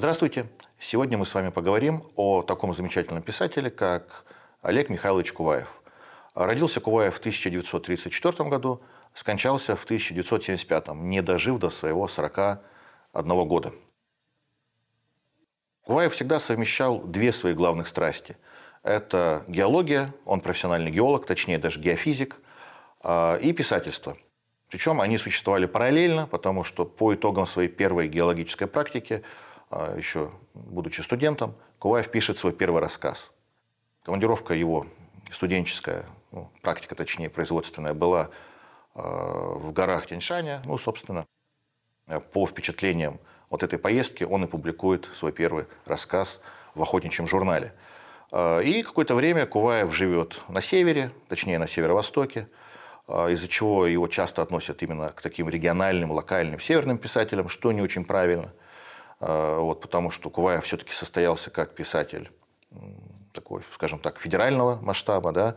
Здравствуйте! 0.00 0.46
Сегодня 0.78 1.18
мы 1.18 1.26
с 1.26 1.34
вами 1.34 1.50
поговорим 1.50 2.02
о 2.16 2.40
таком 2.40 2.72
замечательном 2.72 3.22
писателе, 3.22 3.70
как 3.70 4.24
Олег 4.62 4.88
Михайлович 4.88 5.30
Куваев. 5.30 5.82
Родился 6.34 6.80
Куваев 6.80 7.16
в 7.16 7.18
1934 7.18 8.48
году, 8.48 8.80
скончался 9.12 9.76
в 9.76 9.84
1975, 9.84 10.94
не 10.94 11.20
дожив 11.20 11.58
до 11.58 11.68
своего 11.68 12.08
41 12.08 13.46
года. 13.46 13.74
Куваев 15.84 16.14
всегда 16.14 16.40
совмещал 16.40 17.02
две 17.02 17.30
свои 17.30 17.52
главных 17.52 17.86
страсти. 17.86 18.38
Это 18.82 19.44
геология, 19.48 20.14
он 20.24 20.40
профессиональный 20.40 20.90
геолог, 20.90 21.26
точнее 21.26 21.58
даже 21.58 21.78
геофизик, 21.78 22.40
а, 23.02 23.36
и 23.36 23.52
писательство. 23.52 24.16
Причем 24.70 25.02
они 25.02 25.18
существовали 25.18 25.66
параллельно, 25.66 26.26
потому 26.26 26.64
что 26.64 26.86
по 26.86 27.14
итогам 27.14 27.46
своей 27.46 27.68
первой 27.68 28.08
геологической 28.08 28.66
практики, 28.66 29.22
еще 29.70 30.30
будучи 30.54 31.00
студентом, 31.00 31.54
Куваев 31.78 32.10
пишет 32.10 32.38
свой 32.38 32.52
первый 32.52 32.80
рассказ. 32.80 33.32
Командировка 34.04 34.54
его 34.54 34.86
студенческая, 35.30 36.04
ну, 36.32 36.50
практика 36.62 36.94
точнее 36.94 37.30
производственная, 37.30 37.94
была 37.94 38.30
а, 38.94 39.54
в 39.54 39.72
горах 39.72 40.06
Тяньшаня, 40.06 40.62
ну, 40.64 40.76
собственно, 40.78 41.26
по 42.32 42.46
впечатлениям 42.46 43.20
вот 43.48 43.62
этой 43.62 43.78
поездки 43.78 44.24
он 44.24 44.44
и 44.44 44.46
публикует 44.46 45.08
свой 45.14 45.32
первый 45.32 45.66
рассказ 45.84 46.40
в 46.74 46.82
охотничьем 46.82 47.26
журнале. 47.26 47.72
А, 48.32 48.60
и 48.60 48.82
какое-то 48.82 49.14
время 49.14 49.46
Куваев 49.46 49.94
живет 49.94 50.40
на 50.48 50.60
севере, 50.60 51.10
точнее 51.28 51.58
на 51.58 51.66
северо-востоке, 51.66 52.48
а, 53.06 53.28
из-за 53.28 53.48
чего 53.48 53.86
его 53.86 54.06
часто 54.08 54.42
относят 54.42 54.82
именно 54.82 55.08
к 55.08 55.20
таким 55.20 55.48
региональным, 55.48 56.10
локальным, 56.10 56.60
северным 56.60 56.98
писателям, 56.98 57.48
что 57.48 57.72
не 57.72 57.82
очень 57.82 58.04
правильно. 58.04 58.52
А, 59.20 59.60
вот, 59.60 59.80
потому 59.80 60.10
что 60.10 60.30
Куваев 60.30 60.64
все-таки 60.64 60.92
состоялся 60.92 61.50
как 61.50 61.74
писатель 61.74 62.30
такой, 63.32 63.62
скажем 63.72 63.98
так, 63.98 64.18
федерального 64.18 64.80
масштаба. 64.82 65.32
Да? 65.32 65.56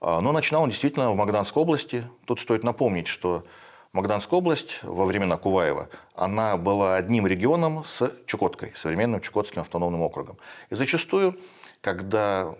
Но 0.00 0.32
начинал 0.32 0.62
он 0.62 0.70
действительно 0.70 1.10
в 1.10 1.16
Магаданской 1.16 1.62
области. 1.62 2.04
Тут 2.24 2.40
стоит 2.40 2.64
напомнить, 2.64 3.06
что 3.08 3.44
Магаданская 3.92 4.38
область 4.38 4.78
во 4.82 5.04
времена 5.04 5.36
Куваева, 5.36 5.88
она 6.14 6.56
была 6.56 6.94
одним 6.94 7.26
регионом 7.26 7.84
с 7.84 8.12
Чукоткой, 8.24 8.72
современным 8.76 9.20
Чукотским 9.20 9.62
автономным 9.62 10.02
округом. 10.02 10.38
И 10.70 10.76
зачастую, 10.76 11.36
когда 11.80 12.54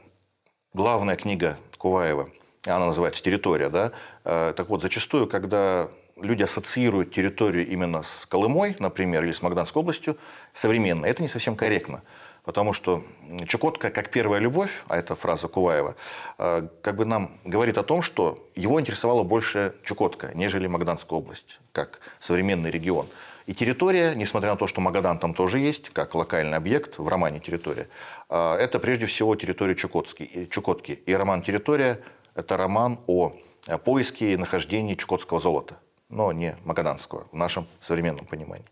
главная 0.75 1.15
книга 1.15 1.57
Куваева, 1.79 2.31
она 2.67 2.87
называется 2.87 3.23
«Территория», 3.23 3.69
да, 3.69 3.93
э, 4.25 4.53
так 4.57 4.69
вот, 4.69 4.83
зачастую, 4.83 5.29
когда 5.29 5.89
люди 6.23 6.43
ассоциируют 6.43 7.13
территорию 7.13 7.67
именно 7.67 8.03
с 8.03 8.27
Колымой, 8.27 8.77
например, 8.79 9.25
или 9.25 9.33
с 9.33 9.43
Магаданской 9.43 9.81
областью, 9.81 10.17
современно, 10.53 11.07
это 11.07 11.23
не 11.23 11.29
совсем 11.29 11.57
корректно. 11.57 12.03
Потому 12.45 12.73
что 12.73 13.05
Чукотка 13.47 13.91
как 13.91 14.11
первая 14.11 14.41
любовь, 14.41 14.71
а 14.89 14.97
это 14.97 15.15
фраза 15.15 15.47
Куваева, 15.47 15.95
э, 16.39 16.69
как 16.83 16.97
бы 16.97 17.05
нам 17.05 17.39
говорит 17.45 17.77
о 17.77 17.83
том, 17.83 18.03
что 18.03 18.49
его 18.55 18.81
интересовала 18.81 19.23
больше 19.23 19.75
Чукотка, 19.85 20.31
нежели 20.35 20.67
Магаданская 20.67 21.19
область, 21.19 21.61
как 21.73 22.01
современный 22.19 22.71
регион. 22.71 23.07
И 23.47 23.55
территория, 23.55 24.15
несмотря 24.15 24.51
на 24.51 24.57
то, 24.57 24.67
что 24.67 24.81
Магадан 24.81 25.19
там 25.19 25.35
тоже 25.35 25.59
есть, 25.59 25.91
как 25.91 26.15
локальный 26.15 26.57
объект 26.57 26.99
в 26.99 27.09
романе 27.09 27.41
«Территория», 27.41 27.89
э, 28.29 28.55
это 28.55 28.79
прежде 28.79 29.07
всего 29.07 29.37
территория 29.37 29.75
Чукотки. 29.75 30.49
Чукотки. 30.51 30.93
И 30.93 31.13
роман 31.15 31.43
«Территория»– 31.43 32.01
это 32.35 32.57
роман 32.57 32.99
о 33.07 33.37
поиске 33.85 34.33
и 34.33 34.37
нахождении 34.37 34.95
чукотского 34.95 35.41
золота, 35.41 35.79
но 36.11 36.33
не 36.33 36.57
магаданского 36.65 37.27
в 37.33 37.37
нашем 37.37 37.67
современном 37.81 38.27
понимании. 38.27 38.67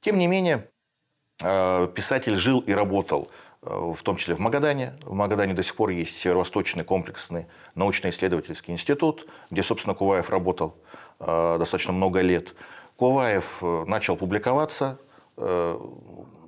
Тем 0.00 0.18
не 0.18 0.26
менее, 0.26 0.68
Э, 1.40 1.88
писатель 1.92 2.36
жил 2.36 2.60
и 2.60 2.72
работал 2.72 3.28
э, 3.62 3.92
в 3.94 4.02
том 4.02 4.16
числе 4.16 4.34
в 4.34 4.38
Магадане. 4.38 4.94
В 5.02 5.14
Магадане 5.14 5.52
до 5.52 5.62
сих 5.62 5.74
пор 5.74 5.90
есть 5.90 6.16
Северо-Восточный 6.16 6.84
комплексный 6.84 7.46
научно-исследовательский 7.74 8.72
институт, 8.72 9.26
где, 9.50 9.62
собственно, 9.62 9.94
Куваев 9.94 10.30
работал 10.30 10.76
э, 11.18 11.56
достаточно 11.58 11.92
много 11.92 12.20
лет. 12.20 12.54
Куваев 12.96 13.60
начал 13.88 14.16
публиковаться, 14.16 15.00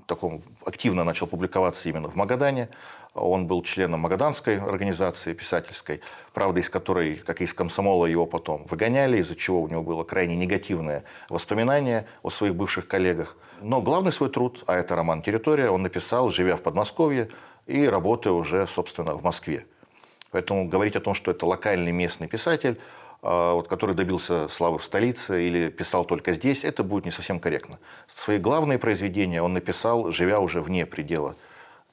таком, 0.06 0.42
активно 0.65 1.03
начал 1.03 1.26
публиковаться 1.26 1.88
именно 1.88 2.09
в 2.09 2.15
Магадане. 2.15 2.69
Он 3.16 3.47
был 3.47 3.62
членом 3.62 4.00
Магаданской 4.00 4.59
организации 4.59 5.32
писательской, 5.32 6.03
правда, 6.34 6.60
из 6.60 6.69
которой, 6.69 7.16
как 7.16 7.41
и 7.41 7.44
из 7.44 7.54
комсомола, 7.54 8.04
его 8.04 8.27
потом 8.27 8.66
выгоняли, 8.69 9.19
из-за 9.19 9.34
чего 9.34 9.62
у 9.62 9.69
него 9.69 9.82
было 9.82 10.04
крайне 10.04 10.37
негативное 10.37 11.03
воспоминание 11.31 12.06
о 12.22 12.28
своих 12.28 12.54
бывших 12.54 12.87
коллегах. 12.87 13.38
Но 13.62 13.81
главный 13.81 14.12
свой 14.12 14.28
труд, 14.28 14.65
а 14.66 14.77
это 14.77 14.94
роман 14.94 15.22
«Территория», 15.22 15.71
он 15.71 15.82
написал, 15.82 16.28
живя 16.28 16.56
в 16.56 16.62
Подмосковье 16.62 17.31
и 17.66 17.87
работая 17.87 18.34
уже, 18.34 18.66
собственно, 18.66 19.15
в 19.15 19.22
Москве. 19.22 19.66
Поэтому 20.31 20.69
говорить 20.69 20.97
о 20.97 21.00
том, 21.00 21.15
что 21.15 21.31
это 21.31 21.47
локальный 21.47 21.93
местный 21.93 22.28
писатель, 22.28 22.78
а, 23.22 23.54
вот, 23.54 23.66
который 23.66 23.94
добился 23.94 24.48
славы 24.50 24.78
в 24.78 24.84
столице 24.84 25.43
или 25.48 25.71
писал 25.71 26.04
только 26.04 26.33
здесь, 26.33 26.65
это 26.65 26.84
будет 26.84 27.06
не 27.06 27.10
совсем 27.10 27.41
корректно. 27.41 27.78
Свои 28.15 28.37
главные 28.37 28.78
произведения 28.78 29.41
он 29.41 29.54
написал, 29.54 30.10
живя 30.10 30.38
уже 30.38 30.60
вне 30.60 30.84
предела 30.84 31.34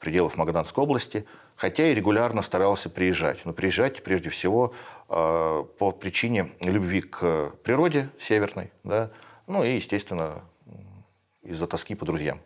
пределов 0.03 0.37
Магаданской 0.37 0.83
области, 0.83 1.25
хотя 1.55 1.87
и 1.87 1.95
регулярно 1.95 2.41
старался 2.41 2.89
приезжать. 2.89 3.45
Но 3.45 3.53
приезжать 3.53 4.03
прежде 4.03 4.29
всего 4.29 4.73
э, 5.09 5.63
по 5.79 5.91
причине 5.91 6.51
любви 6.61 7.01
к 7.01 7.51
природе 7.63 8.09
северной, 8.19 8.71
да, 8.83 9.09
ну 9.47 9.63
и, 9.63 9.75
естественно, 9.75 10.43
из-за 11.41 11.67
тоски 11.67 11.95
по 11.95 12.05
друзьям. 12.05 12.39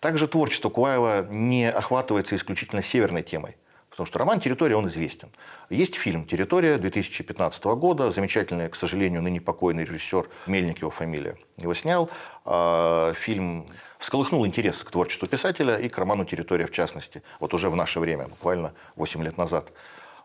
Также 0.00 0.28
творчество 0.28 0.70
Куваева 0.70 1.26
не 1.30 1.70
охватывается 1.70 2.36
исключительно 2.36 2.82
северной 2.82 3.22
темой. 3.22 3.56
Потому 4.00 4.12
что 4.12 4.18
роман 4.18 4.40
«Территория» 4.40 4.76
он 4.76 4.86
известен. 4.86 5.28
Есть 5.68 5.94
фильм 5.94 6.24
«Территория» 6.24 6.78
2015 6.78 7.62
года. 7.76 8.10
Замечательный, 8.10 8.70
к 8.70 8.74
сожалению, 8.74 9.20
ныне 9.20 9.42
покойный 9.42 9.84
режиссер, 9.84 10.26
Мельник 10.46 10.78
его 10.78 10.90
фамилия, 10.90 11.36
его 11.58 11.74
снял. 11.74 12.08
А, 12.46 13.12
фильм 13.12 13.66
всколыхнул 13.98 14.46
интерес 14.46 14.82
к 14.84 14.90
творчеству 14.90 15.28
писателя 15.28 15.76
и 15.76 15.90
к 15.90 15.98
роману 15.98 16.24
«Территория» 16.24 16.64
в 16.64 16.70
частности. 16.70 17.22
Вот 17.40 17.52
уже 17.52 17.68
в 17.68 17.76
наше 17.76 18.00
время, 18.00 18.28
буквально 18.28 18.72
8 18.96 19.22
лет 19.22 19.36
назад. 19.36 19.70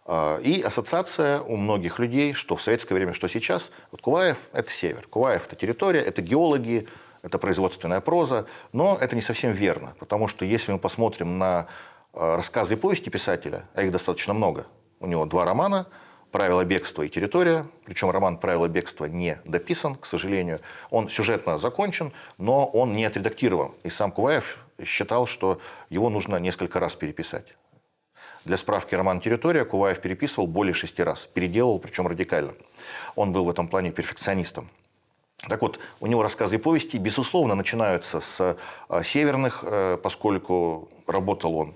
А, 0.06 0.40
и 0.40 0.62
ассоциация 0.62 1.42
у 1.42 1.58
многих 1.58 2.00
людей, 2.00 2.32
что 2.32 2.56
в 2.56 2.62
советское 2.62 2.96
время, 2.96 3.12
что 3.12 3.28
сейчас, 3.28 3.72
вот 3.92 4.00
Куваев– 4.00 4.38
это 4.54 4.72
север, 4.72 5.06
Куваев– 5.10 5.48
это 5.48 5.58
территория, 5.58 6.00
это 6.00 6.22
геологи, 6.22 6.88
это 7.24 7.40
производственная 7.40 8.00
проза, 8.00 8.46
но 8.72 8.98
это 9.02 9.18
не 9.18 9.22
совсем 9.22 9.52
верно, 9.52 9.96
потому 10.00 10.30
что 10.30 10.46
если 10.46 10.72
мы 10.72 10.80
посмотрим 10.80 11.38
на 11.40 11.68
рассказы 12.16 12.76
и 12.76 12.78
повести 12.78 13.10
писателя, 13.10 13.66
а 13.74 13.84
их 13.84 13.92
достаточно 13.92 14.34
много. 14.34 14.66
У 15.00 15.08
него 15.08 15.26
два 15.26 15.46
романа 15.46 15.88
«Правила 16.32 16.64
бегства» 16.64 17.04
и 17.04 17.10
«Территория». 17.10 17.68
Причем 17.86 18.10
роман 18.10 18.38
«Правила 18.38 18.68
бегства» 18.68 19.06
не 19.06 19.38
дописан, 19.46 19.96
к 19.96 20.06
сожалению. 20.06 20.60
Он 20.90 21.10
сюжетно 21.10 21.60
закончен, 21.60 22.12
но 22.38 22.66
он 22.66 22.94
не 22.94 23.06
отредактирован. 23.06 23.74
И 23.84 23.90
сам 23.90 24.12
Куваев 24.12 24.58
считал, 24.84 25.28
что 25.28 25.60
его 25.90 26.10
нужно 26.10 26.38
несколько 26.38 26.80
раз 26.80 26.96
переписать. 26.96 27.56
Для 28.46 28.58
справки 28.58 28.96
роман 28.96 29.22
«Территория» 29.22 29.66
Куваев 29.66 30.00
переписывал 30.00 30.48
более 30.48 30.74
шести 30.74 31.04
раз. 31.04 31.28
Переделал, 31.34 31.80
причем 31.80 32.08
радикально. 32.08 32.54
Он 33.16 33.32
был 33.32 33.46
в 33.46 33.50
этом 33.50 33.68
плане 33.68 33.92
перфекционистом. 33.92 34.70
Так 35.50 35.62
вот, 35.62 35.80
у 36.00 36.08
него 36.08 36.24
рассказы 36.24 36.56
и 36.56 36.60
повести, 36.60 36.98
безусловно, 36.98 37.56
начинаются 37.56 38.22
с 38.22 38.58
э, 38.90 39.04
северных, 39.04 39.64
э, 39.64 39.98
поскольку 40.02 40.90
работал 41.08 41.56
он 41.56 41.76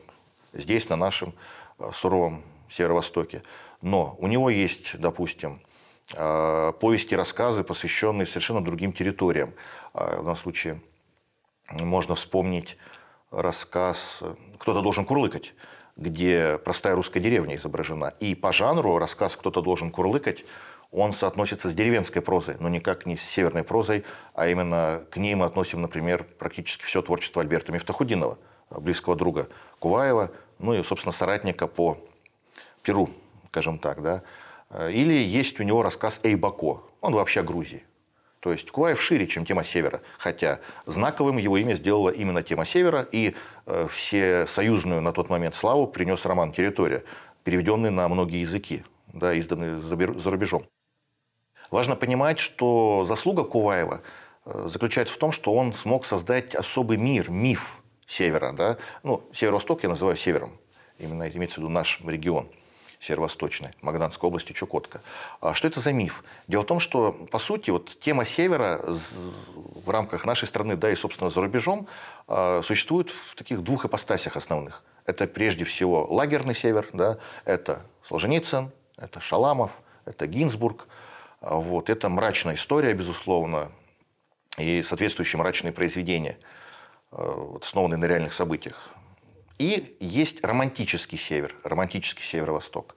здесь, 0.53 0.89
на 0.89 0.95
нашем 0.95 1.33
э, 1.79 1.89
суровом 1.93 2.43
северо-востоке. 2.69 3.41
Но 3.81 4.15
у 4.19 4.27
него 4.27 4.49
есть, 4.49 4.99
допустим, 4.99 5.61
э, 6.13 6.73
повести, 6.79 7.15
рассказы, 7.15 7.63
посвященные 7.63 8.25
совершенно 8.25 8.63
другим 8.63 8.93
территориям. 8.93 9.53
Э, 9.93 10.15
в 10.15 10.23
данном 10.23 10.35
случае 10.35 10.81
можно 11.71 12.15
вспомнить 12.15 12.77
рассказ 13.31 14.23
«Кто-то 14.57 14.81
должен 14.81 15.05
курлыкать», 15.05 15.53
где 15.95 16.57
простая 16.63 16.95
русская 16.95 17.19
деревня 17.19 17.55
изображена. 17.55 18.13
И 18.19 18.33
по 18.33 18.51
жанру 18.51 18.97
рассказ 18.97 19.35
«Кто-то 19.35 19.61
должен 19.61 19.91
курлыкать» 19.91 20.45
он 20.91 21.13
соотносится 21.13 21.69
с 21.69 21.75
деревенской 21.75 22.19
прозой, 22.19 22.57
но 22.59 22.67
никак 22.67 23.05
не 23.05 23.15
с 23.15 23.21
северной 23.21 23.63
прозой, 23.63 24.05
а 24.33 24.47
именно 24.47 25.03
к 25.11 25.17
ней 25.17 25.35
мы 25.35 25.45
относим, 25.45 25.83
например, 25.83 26.23
практически 26.23 26.83
все 26.83 27.03
творчество 27.03 27.43
Альберта 27.43 27.71
Мифтахудинова– 27.71 28.39
близкого 28.69 29.15
друга 29.15 29.49
Куваева, 29.79 30.31
ну 30.59 30.73
и, 30.73 30.83
собственно, 30.83 31.11
соратника 31.11 31.67
по 31.67 31.97
Перу, 32.83 33.09
скажем 33.49 33.79
так. 33.79 34.01
Да? 34.01 34.23
Или 34.89 35.13
есть 35.13 35.59
у 35.59 35.63
него 35.63 35.83
рассказ 35.83 36.19
Эйбако, 36.23 36.81
он 37.01 37.13
вообще 37.13 37.41
о 37.41 37.43
Грузии. 37.43 37.83
То 38.39 38.53
есть 38.53 38.71
Куваев 38.71 39.01
шире, 39.01 39.27
чем 39.27 39.45
тема 39.45 39.63
Севера. 39.63 40.01
Хотя 40.17 40.59
знаковым 40.85 41.37
его 41.37 41.57
имя 41.57 41.73
сделала 41.73 42.09
именно 42.09 42.41
тема 42.41 42.63
Севера, 42.65 43.05
и 43.11 43.35
э, 43.65 43.87
все 43.91 44.47
союзную 44.47 45.01
на 45.01 45.11
тот 45.11 45.29
момент 45.29 45.55
славу 45.55 45.87
принес 45.87 46.25
роман 46.25 46.53
«Территория», 46.53 47.03
переведенный 47.43 47.89
на 47.89 48.07
многие 48.07 48.41
языки, 48.41 48.83
да, 49.11 49.33
изданный 49.33 49.79
за 49.79 50.31
рубежом. 50.31 50.63
Важно 51.69 51.95
понимать, 51.95 52.39
что 52.39 53.03
заслуга 53.05 53.43
Куваева 53.43 54.01
э, 54.45 54.67
заключается 54.69 55.13
в 55.13 55.17
том, 55.17 55.33
что 55.33 55.53
он 55.53 55.73
смог 55.73 56.05
создать 56.05 56.55
особый 56.55 56.97
мир, 56.97 57.29
миф 57.29 57.78
севера. 58.09 58.51
Да? 58.51 58.77
Ну, 59.03 59.23
северо-восток 59.31 59.83
я 59.83 59.89
называю 59.89 60.17
севером. 60.17 60.57
Именно 60.97 61.29
имеется 61.29 61.59
в 61.59 61.63
виду 61.63 61.69
наш 61.69 62.01
регион 62.05 62.49
северо-восточной, 62.99 63.69
Магаданской 63.81 64.27
области, 64.27 64.51
Чукотка. 64.51 65.01
А 65.39 65.53
что 65.53 65.67
это 65.67 65.79
за 65.79 65.93
миф? 65.93 66.23
Дело 66.47 66.63
в 66.63 66.65
том, 66.65 66.79
что, 66.81 67.13
по 67.31 67.39
сути, 67.39 67.69
вот 67.69 67.97
тема 67.99 68.25
севера 68.25 68.81
в 68.83 69.89
рамках 69.89 70.25
нашей 70.25 70.47
страны, 70.47 70.75
да 70.75 70.91
и, 70.91 70.95
собственно, 70.95 71.29
за 71.29 71.39
рубежом, 71.39 71.87
а, 72.27 72.61
существует 72.61 73.09
в 73.09 73.35
таких 73.35 73.63
двух 73.63 73.85
ипостасях 73.85 74.35
основных. 74.35 74.83
Это 75.05 75.27
прежде 75.27 75.63
всего 75.63 76.05
лагерный 76.09 76.53
север, 76.53 76.89
да, 76.91 77.19
это 77.45 77.83
Солженицын, 78.03 78.71
это 78.97 79.21
Шаламов, 79.21 79.81
это 80.05 80.27
Гинзбург. 80.27 80.87
А, 81.39 81.55
вот, 81.55 81.89
это 81.89 82.09
мрачная 82.09 82.55
история, 82.55 82.93
безусловно, 82.93 83.71
и 84.57 84.83
соответствующие 84.83 85.39
мрачные 85.39 85.71
произведения, 85.71 86.37
вот, 87.11 87.63
основанные 87.63 87.97
на 87.97 88.05
реальных 88.05 88.33
событиях. 88.33 88.89
И 89.57 89.97
есть 89.99 90.43
романтический 90.43 91.17
север, 91.17 91.55
романтический 91.63 92.23
северо-восток. 92.23 92.95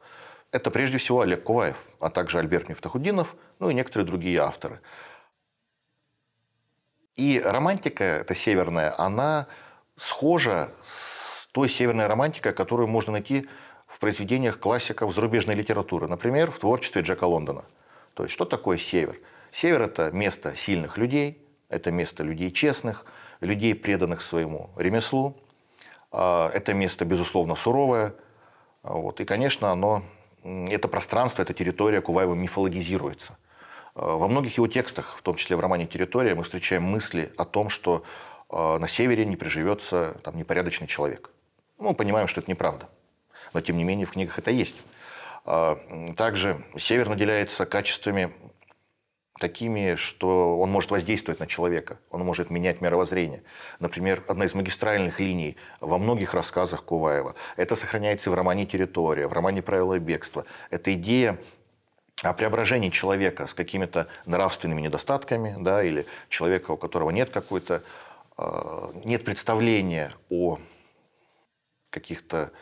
Это 0.53 0.70
прежде 0.70 0.99
всего 0.99 1.23
Олег 1.23 1.44
Куваев, 1.44 1.76
а 1.99 2.11
также 2.11 2.38
Альберт 2.38 2.69
Мифтахудинов, 2.69 3.37
ну 3.59 3.70
и 3.70 3.75
некоторые 3.75 4.06
другие 4.06 4.38
авторы. 4.38 4.81
И 7.17 7.41
романтика, 7.44 8.05
эта 8.05 8.35
северная, 8.35 8.94
она 8.99 9.47
схожа 9.97 10.70
с 10.85 11.47
той 11.53 11.69
северной 11.69 12.06
романтикой, 12.06 12.53
которую 12.53 12.88
можно 12.88 13.12
найти 13.12 13.49
в 13.87 13.99
произведениях 13.99 14.58
классиков 14.58 15.12
зарубежной 15.12 15.55
литературы. 15.55 16.08
Например, 16.08 16.50
в 16.50 16.58
творчестве 16.58 17.03
Джека 17.03 17.25
Лондона. 17.25 17.65
То 18.15 18.23
есть, 18.23 18.35
что 18.35 18.44
такое 18.44 18.79
север? 18.79 19.19
Север– 19.50 19.82
это 19.82 20.11
место 20.11 20.56
сильных 20.56 20.97
людей, 20.97 21.47
это 21.69 21.91
место 21.91 22.23
людей 22.23 22.50
честных, 22.50 23.05
людей, 23.47 23.75
преданных 23.75 24.23
своему 24.23 24.71
ремеслу, 24.77 25.37
а, 26.11 26.50
это 26.53 26.75
место, 26.75 27.05
безусловно, 27.05 27.55
суровое. 27.55 28.15
Вот. 28.83 29.21
И, 29.21 29.25
конечно, 29.25 29.71
оно, 29.71 30.03
это 30.44 30.89
пространство, 30.89 31.43
эта 31.43 31.55
территория 31.55 32.00
Куваева 32.00 32.35
мифологизируется. 32.35 33.37
А, 33.94 34.17
во 34.17 34.29
многих 34.29 34.56
его 34.56 34.69
текстах, 34.69 35.17
в 35.17 35.23
том 35.23 35.37
числе 35.37 35.56
в 35.56 35.61
романе 35.61 35.87
«Территория», 35.87 36.35
мы 36.35 36.43
встречаем 36.43 36.83
мысли 36.83 37.33
о 37.37 37.44
том, 37.44 37.69
что 37.69 38.05
а, 38.49 38.79
на 38.79 38.89
севере 38.89 39.25
не 39.25 39.37
приживется 39.37 40.17
там, 40.23 40.37
непорядочный 40.37 40.87
человек. 40.87 41.31
Ну, 41.79 41.91
мы 41.91 41.94
понимаем, 41.94 42.29
что 42.29 42.41
это 42.41 42.50
неправда. 42.50 42.89
Но, 43.55 43.61
тем 43.61 43.77
не 43.77 43.85
менее, 43.85 44.06
в 44.06 44.12
книгах 44.12 44.39
это 44.39 44.50
есть. 44.50 44.77
Также 46.17 46.65
север 46.77 47.09
наделяется 47.09 47.67
качествами 47.67 48.33
такими, 49.38 49.94
что 49.96 50.58
он 50.58 50.70
может 50.70 50.90
воздействовать 50.90 51.40
на 51.40 51.46
человека, 51.46 51.99
он 52.11 52.23
может 52.23 52.50
менять 52.50 52.81
мировоззрение. 52.81 53.43
Например, 53.81 54.23
одна 54.29 54.44
из 54.44 54.55
магистральных 54.55 55.20
линий 55.20 55.56
во 55.81 55.99
многих 55.99 56.34
рассказах 56.34 56.84
Куваева, 56.84 57.34
это 57.56 57.76
сохраняется 57.76 58.31
в 58.31 58.34
романе 58.34 58.67
«Территория», 58.67 59.26
в 59.26 59.32
романе 59.32 59.62
«Правила 59.62 59.99
бегства». 59.99 60.44
Это 60.70 60.93
идея 60.94 61.38
о 62.23 62.34
преображении 62.34 62.90
человека 62.90 63.46
с 63.46 63.55
какими-то 63.55 64.06
нравственными 64.26 64.81
недостатками, 64.81 65.56
да, 65.58 65.82
или 65.82 66.06
человека, 66.29 66.73
у 66.73 66.76
которого 66.76 67.11
нет 67.11 67.31
какой-то, 67.31 67.82
э, 68.38 68.93
нет 69.05 69.25
представления 69.25 70.12
о 70.31 70.58
каких-то 71.90 72.52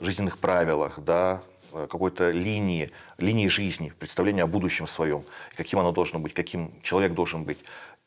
жизненных 0.00 0.38
правилах, 0.38 0.98
да, 0.98 1.42
какой-то 1.74 2.30
линии, 2.30 2.90
линии 3.18 3.48
жизни, 3.48 3.92
представления 3.98 4.42
о 4.42 4.46
будущем 4.46 4.86
своем, 4.86 5.24
каким 5.56 5.78
оно 5.78 5.92
должно 5.92 6.18
быть, 6.18 6.34
каким 6.34 6.80
человек 6.82 7.14
должен 7.14 7.44
быть. 7.44 7.58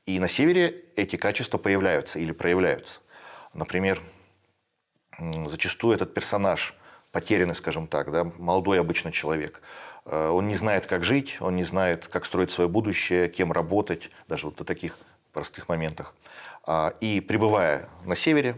И 0.06 0.20
на 0.20 0.28
севере 0.28 0.84
эти 0.96 1.18
качества 1.18 1.58
появляются 1.58 2.20
или 2.20 2.32
проявляются. 2.32 3.02
Например, 3.54 4.02
зачастую 5.48 5.96
этот 5.96 6.14
персонаж, 6.14 6.76
потерянный, 7.12 7.56
скажем 7.56 7.88
так, 7.88 8.12
да, 8.12 8.24
молодой 8.38 8.80
обычный 8.80 9.12
человек, 9.12 9.62
э, 10.06 10.30
он 10.30 10.48
не 10.48 10.56
знает, 10.56 10.86
как 10.86 11.04
жить, 11.04 11.38
он 11.40 11.56
не 11.56 11.64
знает, 11.64 12.08
как 12.08 12.26
строить 12.26 12.52
свое 12.52 12.70
будущее, 12.70 13.28
кем 13.28 13.52
работать, 13.52 14.10
даже 14.28 14.46
вот 14.48 14.60
на 14.60 14.66
таких 14.66 14.98
простых 15.34 15.70
моментах. 15.70 16.14
А, 16.64 16.94
и 17.00 17.22
пребывая 17.22 17.90
на 18.06 18.16
севере, 18.16 18.56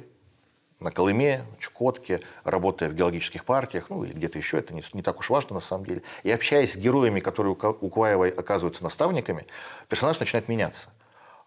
на 0.80 0.92
Колыме, 0.92 1.46
Чукотке, 1.60 2.22
работая 2.44 2.90
в 2.90 2.94
геологических 2.94 3.44
партиях, 3.44 3.90
ну 3.90 4.04
или 4.04 4.14
где-то 4.14 4.38
еще, 4.38 4.60
это 4.60 4.74
не, 4.74 4.84
не 4.94 5.02
так 5.02 5.20
уж 5.20 5.30
важно 5.30 5.56
на 5.56 5.60
самом 5.60 5.86
деле. 5.86 6.02
И 6.24 6.32
общаясь 6.32 6.74
с 6.74 6.78
героями, 6.78 7.20
которые 7.20 7.54
у 7.54 7.90
Куаевой 7.90 8.30
оказываются 8.30 8.84
наставниками, 8.84 9.46
персонаж 9.90 10.20
начинает 10.20 10.48
меняться. 10.48 10.90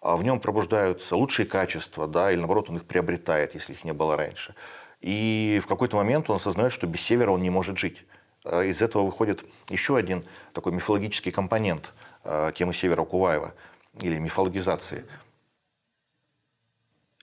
А 0.01 0.17
в 0.17 0.25
нем 0.25 0.41
пробуждаются 0.41 1.17
лучшие 1.17 1.47
качества, 1.47 2.07
да, 2.07 2.31
или 2.31 2.39
наоборот 2.39 2.69
он 2.69 2.77
их 2.77 2.85
приобретает, 2.85 3.55
если 3.55 3.73
их 3.73 3.85
не 3.85 3.93
было 3.93 4.17
раньше. 4.17 4.55
И 5.01 5.61
в 5.63 5.67
какой-то 5.67 5.97
момент 5.97 6.29
он 6.29 6.37
осознает, 6.37 6.73
что 6.73 6.87
без 6.87 7.01
севера 7.01 7.31
он 7.31 7.43
не 7.43 7.51
может 7.51 7.79
жить. 7.79 8.05
А 8.45 8.63
из 8.63 8.83
этого 8.83 9.05
выходит 9.05 9.45
еще 9.69 9.97
один 9.97 10.25
такой 10.53 10.73
мифологический 10.73 11.33
компонент 11.33 11.93
а, 12.25 12.53
темы 12.53 12.75
севера 12.75 13.05
Куваева 13.05 13.55
или 14.01 14.19
мифологизации– 14.19 15.07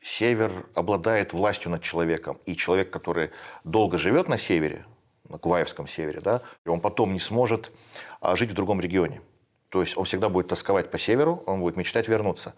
север 0.09 0.65
обладает 0.73 1.33
властью 1.33 1.71
над 1.71 1.83
человеком. 1.83 2.39
И 2.45 2.55
человек, 2.55 2.89
который 2.89 3.29
долго 3.63 3.97
живет 3.97 4.27
на 4.27 4.37
севере, 4.37 4.85
на 5.27 5.37
Куваевском 5.37 5.87
севере, 5.87 6.19
да, 6.21 6.41
он 6.65 6.81
потом 6.81 7.13
не 7.13 7.19
сможет 7.19 7.71
а, 8.19 8.35
жить 8.35 8.51
в 8.51 8.53
другом 8.53 8.81
регионе. 8.81 9.21
То 9.69 9.81
есть 9.81 9.95
он 9.97 10.05
всегда 10.05 10.29
будет 10.29 10.47
тосковать 10.47 10.89
по 10.89 10.97
северу, 10.97 11.43
он 11.45 11.59
будет 11.59 11.77
мечтать 11.77 12.07
вернуться. 12.07 12.55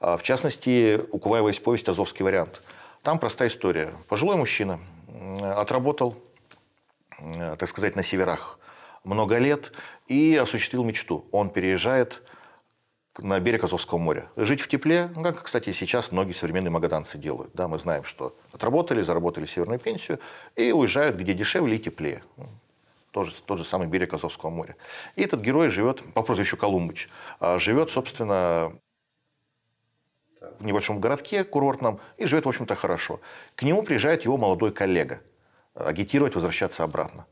А, 0.00 0.16
в 0.16 0.22
частности, 0.22 0.98
у 1.12 1.18
Куваева 1.18 1.48
есть 1.48 1.62
повесть 1.62 1.88
«Азовский 1.88 2.24
вариант». 2.24 2.62
Там 3.02 3.18
простая 3.18 3.48
история. 3.48 3.92
Пожилой 4.08 4.36
мужчина 4.36 4.80
отработал, 5.42 6.16
так 7.58 7.68
сказать, 7.68 7.96
на 7.96 8.02
северах 8.02 8.58
много 9.04 9.36
лет 9.36 9.72
и 10.06 10.40
осуществил 10.42 10.84
мечту. 10.84 11.26
Он 11.32 11.50
переезжает 11.50 12.22
на 13.18 13.38
берег 13.40 13.64
Азовского 13.64 13.98
моря. 13.98 14.28
Жить 14.36 14.60
в 14.60 14.68
тепле, 14.68 15.10
ну, 15.14 15.22
как, 15.22 15.42
кстати, 15.42 15.72
сейчас 15.72 16.12
многие 16.12 16.32
современные 16.32 16.70
магаданцы 16.70 17.18
делают. 17.18 17.52
Да, 17.54 17.68
мы 17.68 17.78
знаем, 17.78 18.04
что 18.04 18.36
отработали, 18.52 19.00
заработали 19.00 19.46
северную 19.46 19.78
пенсию 19.78 20.18
и 20.56 20.72
уезжают, 20.72 21.16
где 21.16 21.34
дешевле 21.34 21.76
и 21.76 21.78
теплее. 21.78 22.22
Ну, 22.36 22.48
тоже, 23.10 23.32
тот 23.46 23.58
же 23.58 23.64
самый 23.64 23.86
берег 23.86 24.12
Азовского 24.12 24.50
моря. 24.50 24.76
И 25.16 25.22
этот 25.22 25.40
герой 25.40 25.68
живет, 25.68 26.02
по 26.14 26.22
прозвищу 26.22 26.56
Колумбыч, 26.56 27.08
а, 27.38 27.58
живет, 27.58 27.90
собственно, 27.90 28.72
в 30.58 30.64
небольшом 30.64 31.00
городке 31.00 31.44
курортном 31.44 32.00
и 32.16 32.26
живет, 32.26 32.46
в 32.46 32.48
общем-то, 32.48 32.74
хорошо. 32.74 33.20
К 33.54 33.62
нему 33.62 33.82
приезжает 33.82 34.24
его 34.24 34.36
молодой 34.36 34.72
коллега 34.72 35.20
агитировать 35.74 36.34
возвращаться 36.34 36.84
обратно. 36.84 37.26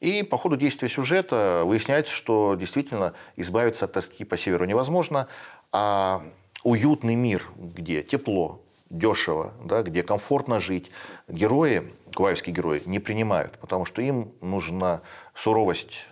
И 0.00 0.22
по 0.22 0.38
ходу 0.38 0.56
действия 0.56 0.88
сюжета 0.88 1.62
выясняется, 1.64 2.12
что 2.12 2.54
действительно 2.54 3.14
избавиться 3.36 3.86
от 3.86 3.92
тоски 3.92 4.24
по 4.24 4.36
северу 4.36 4.64
невозможно, 4.64 5.28
а 5.72 6.22
уютный 6.62 7.16
мир, 7.16 7.46
где 7.56 8.02
тепло, 8.02 8.60
дешево, 8.90 9.52
да, 9.64 9.82
где 9.82 10.02
комфортно 10.02 10.60
жить, 10.60 10.90
герои, 11.26 11.92
куваевские 12.14 12.54
герои, 12.54 12.82
не 12.86 13.00
принимают, 13.00 13.58
потому 13.58 13.84
что 13.84 14.00
им 14.00 14.32
нужна 14.40 15.02
суровость 15.34 16.06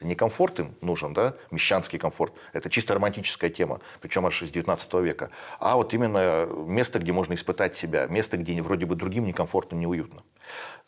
не 0.00 0.14
комфорт 0.14 0.60
им 0.60 0.74
нужен, 0.80 1.14
да, 1.14 1.34
мещанский 1.50 1.98
комфорт. 1.98 2.34
Это 2.52 2.68
чисто 2.68 2.94
романтическая 2.94 3.50
тема, 3.50 3.80
причем 4.00 4.26
аж 4.26 4.42
из 4.42 4.50
19 4.50 4.94
века. 4.94 5.30
А 5.58 5.76
вот 5.76 5.94
именно 5.94 6.46
место, 6.46 6.98
где 6.98 7.12
можно 7.12 7.34
испытать 7.34 7.76
себя, 7.76 8.06
место, 8.06 8.36
где 8.36 8.60
вроде 8.60 8.86
бы 8.86 8.96
другим 8.96 9.26
некомфортно, 9.26 9.76
неуютно. 9.76 10.22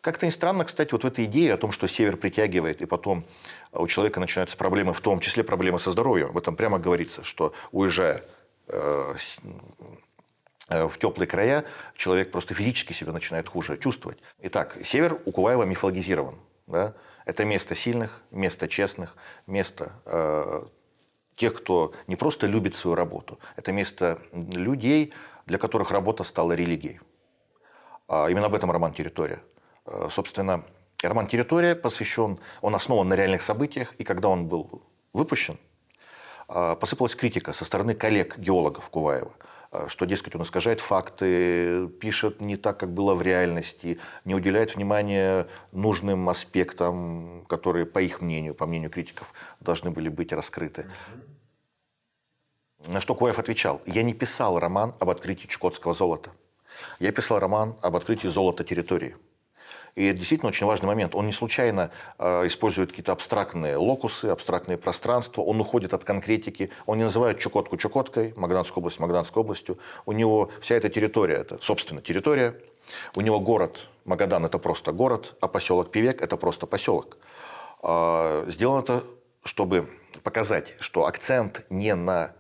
Как-то 0.01 0.27
не 0.27 0.33
странно, 0.33 0.65
кстати, 0.65 0.93
вот 0.93 1.05
в 1.05 1.07
этой 1.07 1.25
идее 1.25 1.55
о 1.55 1.57
том, 1.57 1.73
что 1.73 1.87
север 1.89 2.17
притягивает, 2.17 2.83
и 2.83 2.87
потом 2.87 3.25
у 3.73 3.87
человека 3.87 4.21
начинаются 4.21 4.57
проблемы, 4.57 4.93
в 4.93 5.01
том 5.01 5.21
числе 5.21 5.43
проблемы 5.43 5.79
со 5.79 5.91
здоровьем. 5.91 6.29
Об 6.29 6.39
этом 6.39 6.55
прямо 6.57 6.79
говорится, 6.79 7.25
что 7.25 7.53
уезжая 7.73 8.23
э, 8.69 9.15
э, 10.69 10.87
в 10.87 10.99
теплые 10.99 11.27
края, 11.27 11.65
человек 11.97 12.31
просто 12.31 12.55
физически 12.55 12.93
себя 12.93 13.13
начинает 13.13 13.49
хуже 13.49 13.79
чувствовать. 13.79 14.19
Итак, 14.43 14.77
север 14.85 15.19
у 15.25 15.33
Куваева 15.33 15.65
мифологизирован. 15.65 16.37
Да? 16.67 16.95
Это 17.27 17.45
место 17.45 17.75
сильных, 17.75 18.23
место 18.31 18.69
честных, 18.69 19.17
место 19.49 19.93
э, 20.05 20.63
тех, 21.35 21.55
кто 21.55 21.93
не 22.07 22.15
просто 22.15 22.47
любит 22.47 22.77
свою 22.77 22.95
работу. 22.95 23.41
Это 23.57 23.73
место 23.73 24.21
людей, 24.33 25.13
для 25.45 25.59
которых 25.59 25.91
работа 25.91 26.23
стала 26.23 26.53
религией. 26.53 27.01
А 28.07 28.31
именно 28.31 28.47
об 28.47 28.55
этом 28.55 28.71
роман 28.71 28.95
«Территория». 28.95 29.43
Э, 29.87 30.09
собственно, 30.09 30.65
роман 31.03 31.27
«Территория» 31.27 31.75
посвящен, 31.75 32.39
он 32.61 32.75
основан 32.77 33.09
на 33.09 33.15
реальных 33.15 33.43
событиях, 33.43 33.93
и 33.99 34.05
когда 34.05 34.29
он 34.29 34.47
был 34.47 34.83
выпущен, 35.13 35.59
э, 36.49 36.77
посыпалась 36.77 37.17
критика 37.17 37.53
со 37.53 37.65
стороны 37.65 37.95
коллег-геологов 37.95 38.89
Куваева– 38.89 39.33
что, 39.89 40.05
дескать, 40.05 40.35
он 40.35 40.43
искажает 40.43 40.81
факты, 40.81 41.89
пишет 42.01 42.41
не 42.41 42.57
так, 42.57 42.79
как 42.79 42.93
было 42.93 43.15
в 43.15 43.23
реальности, 43.23 43.99
не 44.25 44.35
уделяет 44.35 44.77
внимания 44.77 45.47
нужным 45.73 46.29
аспектам, 46.29 47.45
которые, 47.49 47.87
по 47.87 47.99
их 47.99 48.21
мнению, 48.21 48.55
по 48.55 48.67
мнению 48.67 48.91
критиков, 48.91 49.33
должны 49.61 49.91
были 49.91 50.09
быть 50.09 50.33
раскрыты. 50.33 50.87
На 52.87 53.01
что 53.01 53.15
Куаев 53.15 53.39
отвечал, 53.39 53.81
я 53.87 54.03
не 54.03 54.15
писал 54.15 54.59
роман 54.59 54.95
об 55.01 55.11
открытии 55.11 55.47
чукотского 55.47 55.95
золота. 55.95 56.31
Я 57.01 57.13
писал 57.13 57.39
роман 57.39 57.77
об 57.83 57.97
открытии 57.97 58.29
золота 58.29 58.65
территории. 58.65 59.17
И 59.97 60.05
это 60.05 60.19
действительно 60.19 60.51
очень 60.51 60.67
важный 60.67 60.87
момент. 60.87 61.15
Он 61.15 61.27
не 61.27 61.33
случайно 61.33 61.91
э, 62.19 62.47
использует 62.47 62.91
какие-то 62.91 63.13
абстрактные 63.13 63.77
локусы, 63.77 64.27
абстрактные 64.27 64.77
пространства. 64.77 65.41
Он 65.41 65.59
уходит 65.59 65.95
от 65.95 66.05
конкретики. 66.05 66.71
Он 66.85 66.99
не 66.99 67.05
называет 67.05 67.39
Чукотку 67.39 67.79
Чукоткой, 67.79 68.35
Магаданскую 68.37 68.83
область 68.83 69.01
Магаданской 69.01 69.41
областью. 69.41 69.79
У 70.05 70.13
него 70.13 70.51
вся 70.61 70.75
эта 70.75 70.91
территория, 70.91 71.37
это, 71.37 71.59
собственно, 71.63 72.03
территория. 72.03 72.55
У 73.15 73.23
него 73.23 73.41
город 73.41 73.89
Магадан– 74.05 74.45
это 74.47 74.59
просто 74.59 74.93
город, 74.93 75.35
а 75.41 75.49
поселок 75.49 75.91
Пивек– 75.91 76.21
это 76.23 76.37
просто 76.37 76.67
поселок. 76.67 77.17
Э, 77.83 78.45
сделано 78.49 78.81
это, 78.81 79.03
чтобы 79.45 79.89
показать, 80.23 80.75
что 80.79 81.07
акцент 81.07 81.65
не 81.71 81.95
на... 81.95 82.33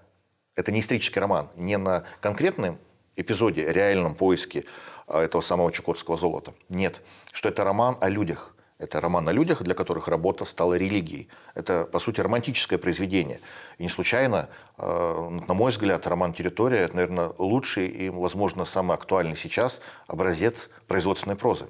Это 0.56 0.72
не 0.72 0.80
исторический 0.80 1.20
роман, 1.20 1.48
не 1.56 1.78
на 1.78 2.04
конкретном 2.20 2.78
эпизоде, 3.16 3.73
реальном 3.73 4.14
поиске 4.14 4.64
а, 5.06 5.23
этого 5.23 5.40
самого 5.40 5.73
чукотского 5.73 6.16
золота. 6.16 6.54
Нет, 6.68 7.02
что 7.32 7.49
это 7.49 7.64
роман 7.64 7.96
о 8.00 8.08
людях. 8.08 8.52
Это 8.78 9.00
роман 9.00 9.26
о 9.26 9.32
людях, 9.32 9.62
для 9.62 9.75
которых 9.75 10.06
работа 10.06 10.44
стала 10.44 10.75
религией. 10.75 11.28
Это, 11.54 11.87
по 11.87 11.99
сути, 11.99 12.20
романтическое 12.20 12.78
произведение. 12.78 13.40
И 13.78 13.85
не 13.85 13.88
случайно, 13.88 14.49
а, 14.76 15.30
на 15.30 15.54
мой 15.54 15.70
взгляд, 15.70 16.06
роман 16.06 16.35
«Территория»– 16.35 16.78
это, 16.80 16.96
наверное, 16.96 17.32
лучший 17.38 17.88
и, 17.88 18.11
возможно, 18.11 18.64
самый 18.64 18.94
актуальный 18.94 19.37
сейчас 19.37 19.80
образец 20.06 20.68
производственной 20.87 21.37
прозы. 21.37 21.68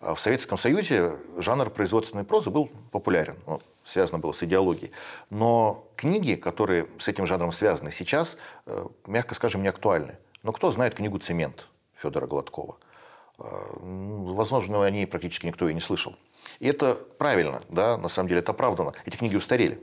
А 0.00 0.14
в 0.14 0.20
Советском 0.20 0.58
Союзе 0.58 1.12
жанр 1.38 1.70
производственной 1.70 2.24
прозы 2.24 2.50
был 2.50 2.70
популярен, 2.90 3.36
ну, 3.46 3.62
связано 3.82 4.18
было 4.18 4.32
с 4.32 4.42
идеологией. 4.42 4.92
Но 5.30 5.88
книги, 5.96 6.34
которые 6.34 6.86
с 6.98 7.08
этим 7.08 7.26
жанром 7.26 7.52
связаны, 7.52 7.90
сейчас, 7.90 8.36
э, 8.66 8.86
мягко 9.06 9.34
скажем, 9.34 9.62
не 9.62 9.68
актуальны. 9.68 10.18
Но 10.46 10.52
кто 10.52 10.70
знает 10.70 10.94
книгу 10.94 11.18
«Цемент» 11.18 11.66
Федора 11.96 12.28
Гладкова? 12.28 12.76
Э, 13.40 13.42
возможно, 13.80 14.84
о 14.84 14.90
ней 14.90 15.04
практически 15.04 15.44
никто 15.44 15.68
и 15.68 15.74
не 15.74 15.80
слышал. 15.80 16.14
И 16.60 16.68
это 16.68 16.94
правильно, 16.94 17.62
да, 17.68 17.96
на 17.96 18.08
самом 18.08 18.28
деле 18.28 18.42
это 18.42 18.52
оправдано. 18.52 18.92
Эти 19.06 19.16
книги 19.16 19.34
устарели. 19.34 19.80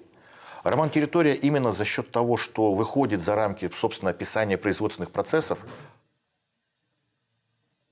Роман 0.64 0.90
«Территория» 0.90 1.36
именно 1.36 1.74
за 1.74 1.84
счет 1.84 2.12
того, 2.12 2.38
что 2.38 2.74
выходит 2.74 3.20
за 3.20 3.36
рамки, 3.36 3.70
собственно, 3.74 4.12
описания 4.12 4.58
производственных 4.58 5.12
процессов, 5.12 5.66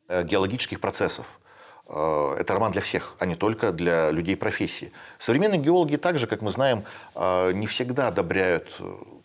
э, 0.07 0.23
геологических 0.23 0.79
процессов, 0.79 1.41
Э, 1.91 2.35
это 2.39 2.53
роман 2.53 2.71
для 2.71 2.81
всех, 2.81 3.15
а 3.19 3.25
не 3.25 3.35
только 3.35 3.71
для 3.71 4.11
людей 4.11 4.37
профессии. 4.37 4.91
Современные 5.19 5.59
геологи 5.59 5.97
также, 5.97 6.25
как 6.25 6.41
мы 6.41 6.51
знаем, 6.51 6.85
э, 7.15 7.51
не 7.53 7.67
всегда 7.67 8.07
одобряют 8.07 8.77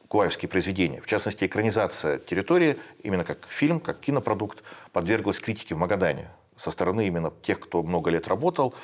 куаевские 0.09 0.49
произведения. 0.49 1.01
В 1.01 1.07
частности, 1.07 1.45
экранизация 1.45 2.19
территории, 2.19 2.79
именно 3.03 3.25
как 3.25 3.47
фильм, 3.49 3.81
как 3.81 4.01
кинопродукт, 4.01 4.63
подверглась 4.93 5.41
критике 5.41 5.75
в 5.75 5.79
Магадане 5.79 6.29
со 6.57 6.71
стороны 6.71 7.07
именно 7.07 7.33
тех, 7.43 7.61
кто 7.61 7.83
много 7.83 8.11
лет 8.11 8.29
работал 8.29 8.75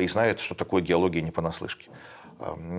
и 0.00 0.08
знает, 0.08 0.40
что 0.40 0.54
такое 0.54 0.82
геология 0.82 1.22
не 1.22 1.30
понаслышке. 1.30 1.90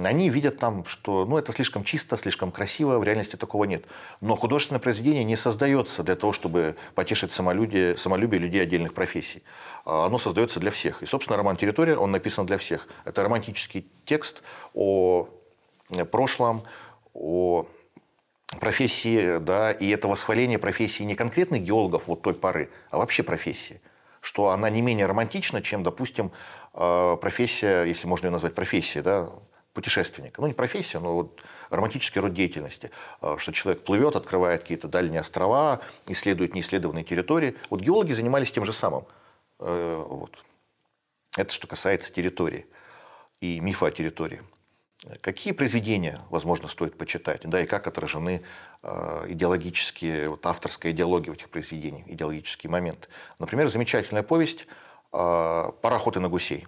Они 0.04 0.30
видят 0.30 0.58
там, 0.58 0.84
что 0.86 1.26
ну, 1.26 1.38
это 1.38 1.54
слишком 1.54 1.86
чисто, 1.86 2.18
слишком 2.18 2.52
красиво, 2.52 3.00
в 3.00 3.04
реальности 3.06 3.38
такого 3.38 3.64
нет. 3.64 3.86
Но 4.20 4.36
художественное 4.36 4.82
произведение 4.82 5.24
не 5.24 5.38
создается 5.38 6.04
для 6.04 6.16
того, 6.16 6.34
чтобы 6.34 6.76
потешить 6.94 7.32
самолюбие, 7.32 7.96
самолюбие 7.96 8.42
людей 8.42 8.62
отдельных 8.62 8.94
профессий. 8.94 9.44
А 9.86 10.08
оно 10.08 10.20
создается 10.20 10.60
для 10.60 10.72
всех. 10.72 11.02
И, 11.02 11.06
собственно, 11.06 11.38
роман 11.38 11.56
«Территория», 11.56 11.96
он 11.96 12.12
написан 12.12 12.46
для 12.46 12.58
всех. 12.58 12.88
Это 13.06 13.24
романтический 13.24 13.88
текст 14.04 14.44
о 14.74 15.30
прошлом, 16.12 16.64
о 17.16 17.66
профессии, 18.60 19.40
да, 19.40 19.72
и 19.72 19.90
это 19.90 20.08
восхваление 20.08 20.60
профессии 20.60 21.04
не 21.04 21.16
конкретных 21.16 21.64
геологов 21.64 22.08
вот 22.08 22.22
той 22.22 22.36
поры, 22.36 22.70
а 22.92 22.98
вообще 22.98 23.24
профессии 23.24 23.82
что 24.26 24.50
она 24.50 24.72
не 24.72 24.82
менее 24.82 25.06
романтична, 25.06 25.62
чем, 25.62 25.84
допустим, 25.84 26.32
э, 26.74 27.18
профессия, 27.22 27.84
если 27.84 28.08
можно 28.08 28.26
ее 28.26 28.32
назвать 28.32 28.56
профессией, 28.56 29.04
да, 29.04 29.30
путешественника. 29.74 30.42
Ну, 30.42 30.48
не 30.48 30.54
профессия, 30.54 31.00
но 31.00 31.14
вот 31.14 31.44
романтический 31.70 32.20
род 32.20 32.34
деятельности. 32.34 32.90
Э, 33.22 33.36
что 33.38 33.52
человек 33.52 33.84
плывет, 33.84 34.16
открывает 34.16 34.62
какие-то 34.62 34.88
дальние 34.88 35.22
острова, 35.22 35.82
исследует 36.08 36.56
неисследованные 36.56 37.04
территории. 37.04 37.56
Вот 37.70 37.82
геологи 37.82 38.14
занимались 38.14 38.52
тем 38.52 38.66
же 38.66 38.74
самым. 38.74 39.06
Э, 39.60 40.04
вот. 40.08 40.32
Это 41.38 41.54
что 41.54 41.68
касается 41.68 42.12
территории 42.12 42.66
и 43.42 43.60
мифа 43.60 43.86
о 43.86 43.92
территории. 43.92 44.42
Какие 45.22 45.54
произведения, 45.54 46.20
возможно, 46.30 46.68
стоит 46.68 46.98
почитать, 46.98 47.42
да, 47.44 47.62
и 47.62 47.68
как 47.68 47.86
отражены 47.86 48.42
э, 48.82 49.26
идеологические, 49.30 50.30
вот 50.30 50.46
авторская 50.46 50.92
идеология 50.92 51.32
в 51.32 51.36
этих 51.36 51.50
произведениях, 51.50 52.08
идеологический 52.08 52.68
момент. 52.68 53.08
Например, 53.38 53.68
замечательная 53.68 54.24
повесть 54.24 54.66
э, 55.14 55.72
«Пароход 55.82 56.18
и 56.18 56.20
на 56.20 56.30
гусей». 56.30 56.68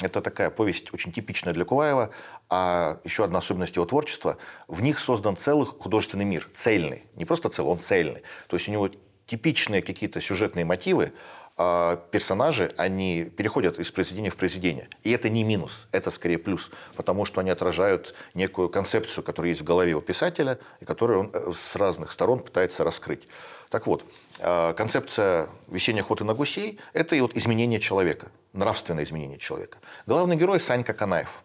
Это 0.00 0.20
такая 0.20 0.50
повесть 0.50 0.92
очень 0.92 1.12
типичная 1.12 1.54
для 1.54 1.64
Куваева, 1.64 2.10
а 2.50 2.98
еще 3.04 3.24
одна 3.24 3.38
особенность 3.38 3.76
его 3.76 3.86
творчества– 3.86 4.36
в 4.68 4.82
них 4.82 4.98
создан 4.98 5.36
целый 5.36 5.66
художественный 5.66 6.24
мир, 6.24 6.50
цельный, 6.52 7.04
не 7.14 7.24
просто 7.24 7.48
целый, 7.48 7.68
он 7.68 7.80
цельный. 7.80 8.22
То 8.48 8.56
есть 8.56 8.68
у 8.68 8.72
него 8.72 8.90
типичные 9.26 9.80
какие-то 9.80 10.20
сюжетные 10.20 10.64
мотивы, 10.64 11.12
персонажи, 11.56 12.72
они 12.78 13.24
переходят 13.24 13.78
из 13.78 13.90
произведения 13.90 14.30
в 14.30 14.36
произведение. 14.36 14.88
И 15.02 15.10
это 15.10 15.28
не 15.28 15.44
минус, 15.44 15.86
это 15.92 16.10
скорее 16.10 16.38
плюс, 16.38 16.70
потому 16.96 17.24
что 17.24 17.40
они 17.40 17.50
отражают 17.50 18.14
некую 18.34 18.68
концепцию, 18.68 19.22
которая 19.22 19.50
есть 19.50 19.60
в 19.60 19.64
голове 19.64 19.94
у 19.94 20.00
писателя, 20.00 20.58
и 20.80 20.84
которую 20.84 21.20
он 21.20 21.30
э, 21.32 21.52
с 21.52 21.76
разных 21.76 22.10
сторон 22.10 22.38
пытается 22.38 22.84
раскрыть. 22.84 23.28
Так 23.68 23.86
вот, 23.86 24.04
а, 24.40 24.72
концепция 24.74 25.48
весенней 25.68 26.00
охоты 26.00 26.24
на 26.24 26.34
гусей– 26.34 26.78
это 26.92 27.16
и 27.16 27.20
вот 27.20 27.36
изменение 27.36 27.80
человека, 27.80 28.28
нравственное 28.52 29.04
изменение 29.04 29.38
человека. 29.38 29.78
Главный 30.06 30.36
герой– 30.36 30.60
Санька 30.60 30.92
Канаев. 30.94 31.42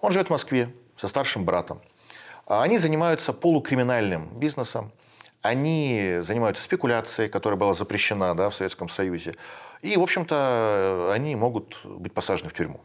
Он 0.00 0.12
живет 0.12 0.28
в 0.28 0.30
Москве 0.30 0.72
со 0.96 1.08
старшим 1.08 1.44
братом. 1.44 1.80
А 2.46 2.62
они 2.62 2.78
занимаются 2.78 3.32
полукриминальным 3.32 4.28
бизнесом– 4.38 4.92
они 5.42 6.18
занимаются 6.22 6.62
спекуляцией, 6.62 7.28
которая 7.28 7.58
была 7.58 7.74
запрещена 7.74 8.34
да, 8.34 8.50
в 8.50 8.54
Советском 8.54 8.88
Союзе. 8.88 9.34
И, 9.82 9.96
в 9.96 10.02
общем-то, 10.02 11.10
они 11.12 11.36
могут 11.36 11.80
быть 11.84 12.12
посажены 12.12 12.48
в 12.48 12.54
тюрьму. 12.54 12.80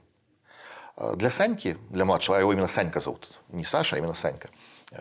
Для 1.15 1.29
Саньки, 1.29 1.77
для 1.89 2.05
младшего, 2.05 2.37
а 2.37 2.39
его 2.39 2.53
именно 2.53 2.67
Санька 2.67 2.99
зовут, 2.99 3.31
не 3.49 3.63
Саша, 3.63 3.95
а 3.95 3.99
именно 3.99 4.13
Санька, 4.13 4.49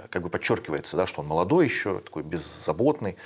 как 0.09 0.23
бы 0.23 0.30
подчеркивается, 0.30 0.97
да, 0.97 1.07
что 1.07 1.21
он 1.21 1.26
молодой 1.26 1.66
еще, 1.66 2.00
такой 2.00 2.23
беззаботный. 2.23 3.16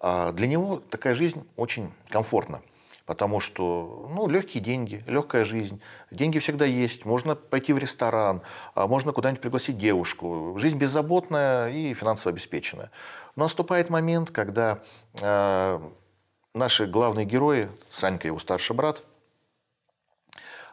А 0.00 0.32
для 0.32 0.46
него 0.46 0.82
такая 0.90 1.14
жизнь 1.14 1.46
очень 1.56 1.92
комфортна. 2.08 2.62
Потому 3.06 3.38
что 3.38 4.08
ну, 4.14 4.28
легкие 4.28 4.62
деньги, 4.62 5.04
легкая 5.06 5.44
жизнь. 5.44 5.80
Деньги 6.10 6.38
всегда 6.38 6.64
есть. 6.64 7.04
Можно 7.04 7.34
пойти 7.34 7.74
в 7.74 7.78
ресторан, 7.78 8.40
а 8.74 8.86
можно 8.86 9.12
куда-нибудь 9.12 9.42
пригласить 9.42 9.76
девушку. 9.76 10.54
Жизнь 10.58 10.78
беззаботная 10.78 11.70
и 11.70 11.92
финансово 11.92 12.32
обеспеченная. 12.32 12.90
Но 13.36 13.44
наступает 13.44 13.90
момент, 13.90 14.30
когда 14.30 14.82
э, 15.20 15.80
наши 16.54 16.86
главные 16.86 17.26
герои, 17.26 17.68
Санька 17.90 18.26
и 18.26 18.28
его 18.28 18.38
старший 18.38 18.74
брат, 18.74 19.02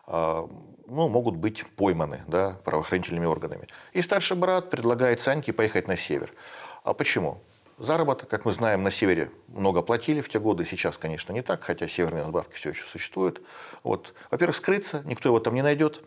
э, 0.07 0.47
ну, 0.87 1.09
могут 1.09 1.35
быть 1.35 1.65
пойманы 1.75 2.21
да, 2.27 2.57
правоохранительными 2.63 3.25
органами. 3.25 3.67
И 3.91 4.01
старший 4.01 4.37
брат 4.37 4.69
предлагает 4.69 5.19
Саньке 5.19 5.51
поехать 5.51 5.89
на 5.89 5.97
север. 5.97 6.33
А 6.83 6.93
почему? 6.93 7.41
Заработок, 7.81 8.29
как 8.29 8.45
мы 8.45 8.51
знаем, 8.51 8.83
на 8.83 8.91
севере 8.91 9.31
много 9.47 9.81
платили 9.81 10.21
в 10.21 10.29
те 10.29 10.39
годы, 10.39 10.65
сейчас, 10.65 10.99
конечно, 10.99 11.33
не 11.33 11.41
так, 11.41 11.63
хотя 11.63 11.87
северные 11.87 12.21
надбавки 12.21 12.53
все 12.53 12.69
еще 12.69 12.83
существуют. 12.83 13.41
Вот. 13.81 14.13
Во-первых, 14.29 14.55
скрыться, 14.55 15.01
никто 15.05 15.29
его 15.29 15.39
там 15.39 15.55
не 15.55 15.63
найдет, 15.63 16.03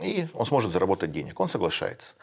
и 0.00 0.28
он 0.34 0.46
сможет 0.46 0.70
заработать 0.70 1.10
денег. 1.10 1.40
Он 1.40 1.48
соглашается. 1.48 2.14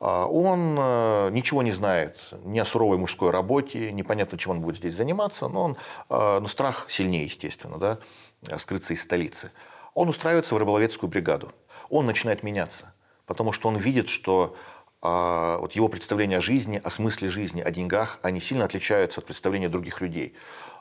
А, 0.00 0.26
он 0.26 0.76
э, 0.78 1.30
ничего 1.30 1.62
не 1.62 1.72
знает 1.72 2.18
ни 2.44 2.58
о 2.58 2.66
суровой 2.66 2.98
мужской 2.98 3.30
работе, 3.30 3.90
непонятно, 3.90 4.36
чем 4.36 4.52
он 4.52 4.60
будет 4.60 4.76
здесь 4.76 4.96
заниматься, 4.96 5.48
но, 5.48 5.64
он, 5.64 5.76
э, 6.10 6.38
ну, 6.38 6.46
страх 6.46 6.84
сильнее, 6.90 7.24
естественно, 7.24 7.78
да, 7.78 8.58
скрыться 8.58 8.92
из 8.92 9.00
столицы. 9.00 9.50
Он 9.94 10.10
устраивается 10.10 10.54
в 10.54 10.58
рыболовецкую 10.58 11.08
бригаду. 11.08 11.52
Он 11.88 12.04
начинает 12.04 12.42
меняться, 12.42 12.92
потому 13.24 13.52
что 13.52 13.70
он 13.70 13.78
видит, 13.78 14.10
что 14.10 14.54
а 15.02 15.58
вот 15.58 15.72
его 15.72 15.88
представления 15.88 16.38
о 16.38 16.40
жизни, 16.40 16.80
о 16.82 16.88
смысле 16.88 17.28
жизни, 17.28 17.60
о 17.60 17.70
деньгах, 17.72 18.20
они 18.22 18.40
сильно 18.40 18.64
отличаются 18.64 19.20
от 19.20 19.26
представления 19.26 19.68
других 19.68 20.00
людей. 20.00 20.34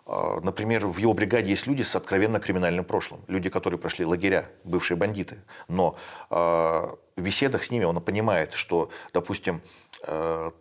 А, 0.05 0.39
например, 0.41 0.85
в 0.85 0.97
его 0.97 1.15
бригаде 1.15 1.49
есть 1.49 1.65
люди 1.65 1.81
с 1.81 1.95
откровенно 1.95 2.39
криминальным 2.39 2.85
прошлым. 2.85 3.21
Люди, 3.27 3.49
которые 3.49 3.79
прошли 3.79 4.05
лагеря, 4.05 4.47
бывшие 4.63 4.95
бандиты. 4.95 5.39
Но 5.67 5.97
а, 6.29 6.95
в 7.15 7.21
беседах 7.21 7.63
с 7.63 7.71
ними 7.71 7.83
он 7.83 7.99
понимает, 7.99 8.53
что, 8.53 8.91
допустим, 9.11 9.59
а, 10.03 10.53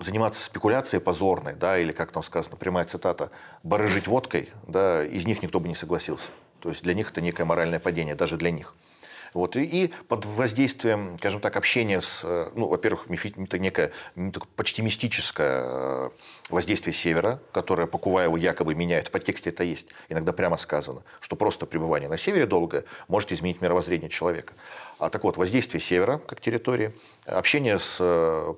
заниматься 0.00 0.42
спекуляцией 0.42 1.00
позорной, 1.00 1.54
да, 1.54 1.78
или, 1.78 1.92
как 1.92 2.10
там 2.10 2.24
сказано, 2.24 2.56
прямая 2.56 2.84
цитата, 2.84 3.30
барыжить 3.62 4.08
водкой, 4.08 4.50
да, 4.66 5.04
из 5.04 5.24
них 5.24 5.40
никто 5.40 5.60
бы 5.60 5.68
не 5.68 5.76
согласился. 5.76 6.32
То 6.58 6.68
есть 6.70 6.82
для 6.82 6.94
них 6.94 7.12
это 7.12 7.20
некое 7.20 7.44
моральное 7.44 7.78
падение, 7.78 8.16
даже 8.16 8.36
для 8.36 8.50
них. 8.50 8.74
Вот. 9.34 9.56
И, 9.56 9.64
и 9.64 9.92
под 10.08 10.24
воздействием, 10.24 11.18
скажем 11.18 11.40
так, 11.40 11.56
общения 11.56 12.00
с, 12.00 12.22
э, 12.24 12.50
ну, 12.54 12.68
во-первых, 12.68 13.06
это 13.10 13.58
некое 13.58 13.92
почти 14.56 14.80
мистическое 14.80 16.10
воздействие 16.48 16.94
севера, 16.94 17.40
которое 17.52 17.86
по 17.86 17.98
Куваеву 17.98 18.36
якобы 18.36 18.74
меняет, 18.74 19.10
по 19.10 19.18
тексте 19.18 19.50
это 19.50 19.64
есть, 19.64 19.88
иногда 20.08 20.32
прямо 20.32 20.56
сказано, 20.56 21.02
что 21.20 21.36
просто 21.36 21.66
пребывание 21.66 22.08
на 22.08 22.16
севере 22.16 22.46
долгое 22.46 22.84
может 23.08 23.32
изменить 23.32 23.60
мировоззрение 23.60 24.08
человека. 24.08 24.54
А 24.98 25.10
так 25.10 25.24
вот, 25.24 25.36
воздействие 25.36 25.80
севера 25.80 26.18
как 26.18 26.40
территории, 26.40 26.92
общение 27.26 27.78
с 27.78 27.96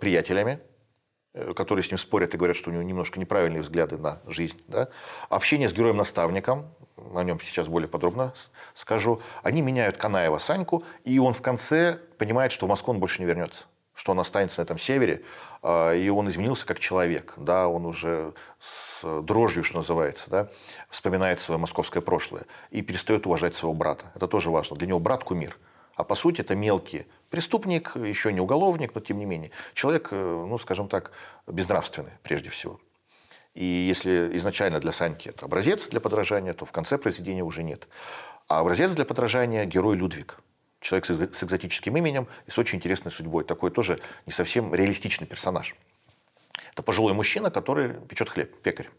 приятелями, 0.01 0.59
Э, 0.59 0.76
которые 1.55 1.83
с 1.83 1.91
ним 1.91 1.99
спорят 1.99 2.35
и 2.35 2.37
говорят, 2.37 2.57
что 2.57 2.71
у 2.71 2.73
него 2.73 2.83
немножко 2.83 3.21
неправильные 3.21 3.63
взгляды 3.63 3.99
на 3.99 4.21
жизнь. 4.27 4.61
Да? 4.69 4.89
Общение 5.29 5.69
с 5.69 5.73
героем-наставником, 5.73 6.67
о 7.15 7.23
нем 7.23 7.41
сейчас 7.41 7.69
более 7.69 7.89
подробно 7.89 8.33
скажу, 8.75 9.21
они 9.43 9.63
меняют 9.63 9.97
Канаева 9.97 10.39
Саньку, 10.39 10.85
и 11.05 11.19
он 11.19 11.35
в 11.35 11.43
конце 11.43 11.99
понимает, 12.19 12.53
что 12.53 12.67
в 12.67 12.69
Москву 12.69 12.95
он 12.95 13.01
больше 13.01 13.21
не 13.21 13.27
вернется 13.27 13.67
что 13.97 14.13
он 14.13 14.21
останется 14.21 14.61
на 14.61 14.65
этом 14.65 14.79
севере, 14.79 15.23
а, 15.63 15.95
и 15.95 16.09
он 16.11 16.29
изменился 16.29 16.67
как 16.67 16.79
человек, 16.79 17.33
да, 17.39 17.67
он 17.67 17.87
уже 17.87 18.35
с 18.61 19.23
дрожью, 19.23 19.65
что 19.65 19.79
называется, 19.79 20.31
да, 20.31 20.49
вспоминает 20.91 21.41
свое 21.41 21.59
московское 21.59 22.03
прошлое 22.03 22.45
и 22.71 22.83
перестает 22.83 23.27
уважать 23.27 23.57
своего 23.57 23.73
брата. 23.73 24.13
Это 24.15 24.29
тоже 24.29 24.51
важно. 24.51 24.77
Для 24.77 24.87
него 24.87 25.01
брат– 25.01 25.25
кумир. 25.25 25.57
А 25.97 26.05
по 26.05 26.15
сути 26.15 26.43
это 26.43 26.55
мелкие 26.55 27.07
Преступник, 27.31 27.97
еще 27.97 28.33
не 28.33 28.41
уголовник, 28.41 28.95
но 28.95 29.01
тем 29.01 29.19
не 29.19 29.25
менее. 29.25 29.51
Человек, 29.75 30.09
э, 30.13 30.47
ну, 30.49 30.59
скажем 30.59 30.89
так, 30.89 31.11
безнравственный 31.47 32.13
прежде 32.23 32.51
всего. 32.51 32.79
И 33.55 33.65
если 33.65 34.31
изначально 34.37 34.79
для 34.81 34.93
Саньки 34.93 35.29
это 35.29 35.47
образец 35.47 35.89
для 35.89 36.01
подражания, 36.01 36.55
то 36.55 36.65
в 36.65 36.73
конце 36.73 36.99
произведения 36.99 37.43
уже 37.43 37.63
нет. 37.65 37.89
А 38.49 38.61
образец 38.61 38.93
для 38.93 39.05
подражания– 39.05 39.65
герой 39.67 39.97
Людвиг. 39.97 40.39
Человек 40.81 41.07
с 41.07 41.43
экзотическим 41.43 41.97
именем 41.97 42.29
и 42.47 42.51
с 42.51 42.59
очень 42.59 42.77
интересной 42.77 43.11
судьбой. 43.11 43.43
Такой 43.43 43.71
тоже 43.73 43.99
не 44.25 44.33
совсем 44.33 44.73
реалистичный 44.73 45.27
персонаж. 45.27 45.75
Это 46.71 46.83
пожилой 46.83 47.13
мужчина, 47.13 47.51
который 47.51 47.95
печет 48.07 48.29
хлеб, 48.29 48.57
пекарь. 48.63 48.91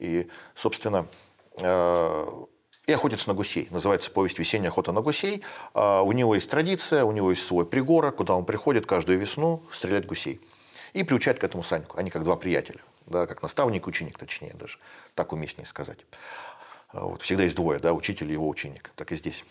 И, 0.00 0.28
собственно, 0.54 1.06
э, 1.60 2.44
и 2.88 2.92
охотится 2.92 3.28
на 3.28 3.34
гусей. 3.34 3.68
Называется 3.70 4.10
повесть 4.10 4.38
«Весенняя 4.38 4.70
охота 4.70 4.92
на 4.92 5.02
гусей». 5.02 5.42
А, 5.74 6.00
у 6.00 6.12
него 6.12 6.34
есть 6.34 6.48
традиция, 6.48 7.04
у 7.04 7.12
него 7.12 7.30
есть 7.30 7.46
свой 7.46 7.66
пригорок, 7.66 8.16
куда 8.16 8.34
он 8.34 8.46
приходит 8.46 8.86
каждую 8.86 9.18
весну 9.18 9.62
стрелять 9.70 10.06
гусей. 10.06 10.40
И 10.94 11.04
приучает 11.04 11.38
к 11.38 11.44
этому 11.44 11.62
Саньку. 11.62 11.98
Они 11.98 12.08
как 12.08 12.24
два 12.24 12.36
приятеля. 12.36 12.80
Да, 13.04 13.26
как 13.26 13.42
наставник 13.42 13.86
ученик, 13.86 14.16
точнее 14.16 14.54
даже. 14.54 14.78
Так 15.14 15.34
уместнее 15.34 15.66
сказать. 15.66 15.98
А, 16.88 17.04
вот, 17.04 17.20
всегда 17.20 17.42
есть 17.42 17.56
двое, 17.56 17.78
да, 17.78 17.92
учитель 17.92 18.30
и 18.30 18.32
его 18.32 18.48
ученик. 18.48 18.90
Так 18.96 19.12
и 19.12 19.16
здесь. 19.16 19.44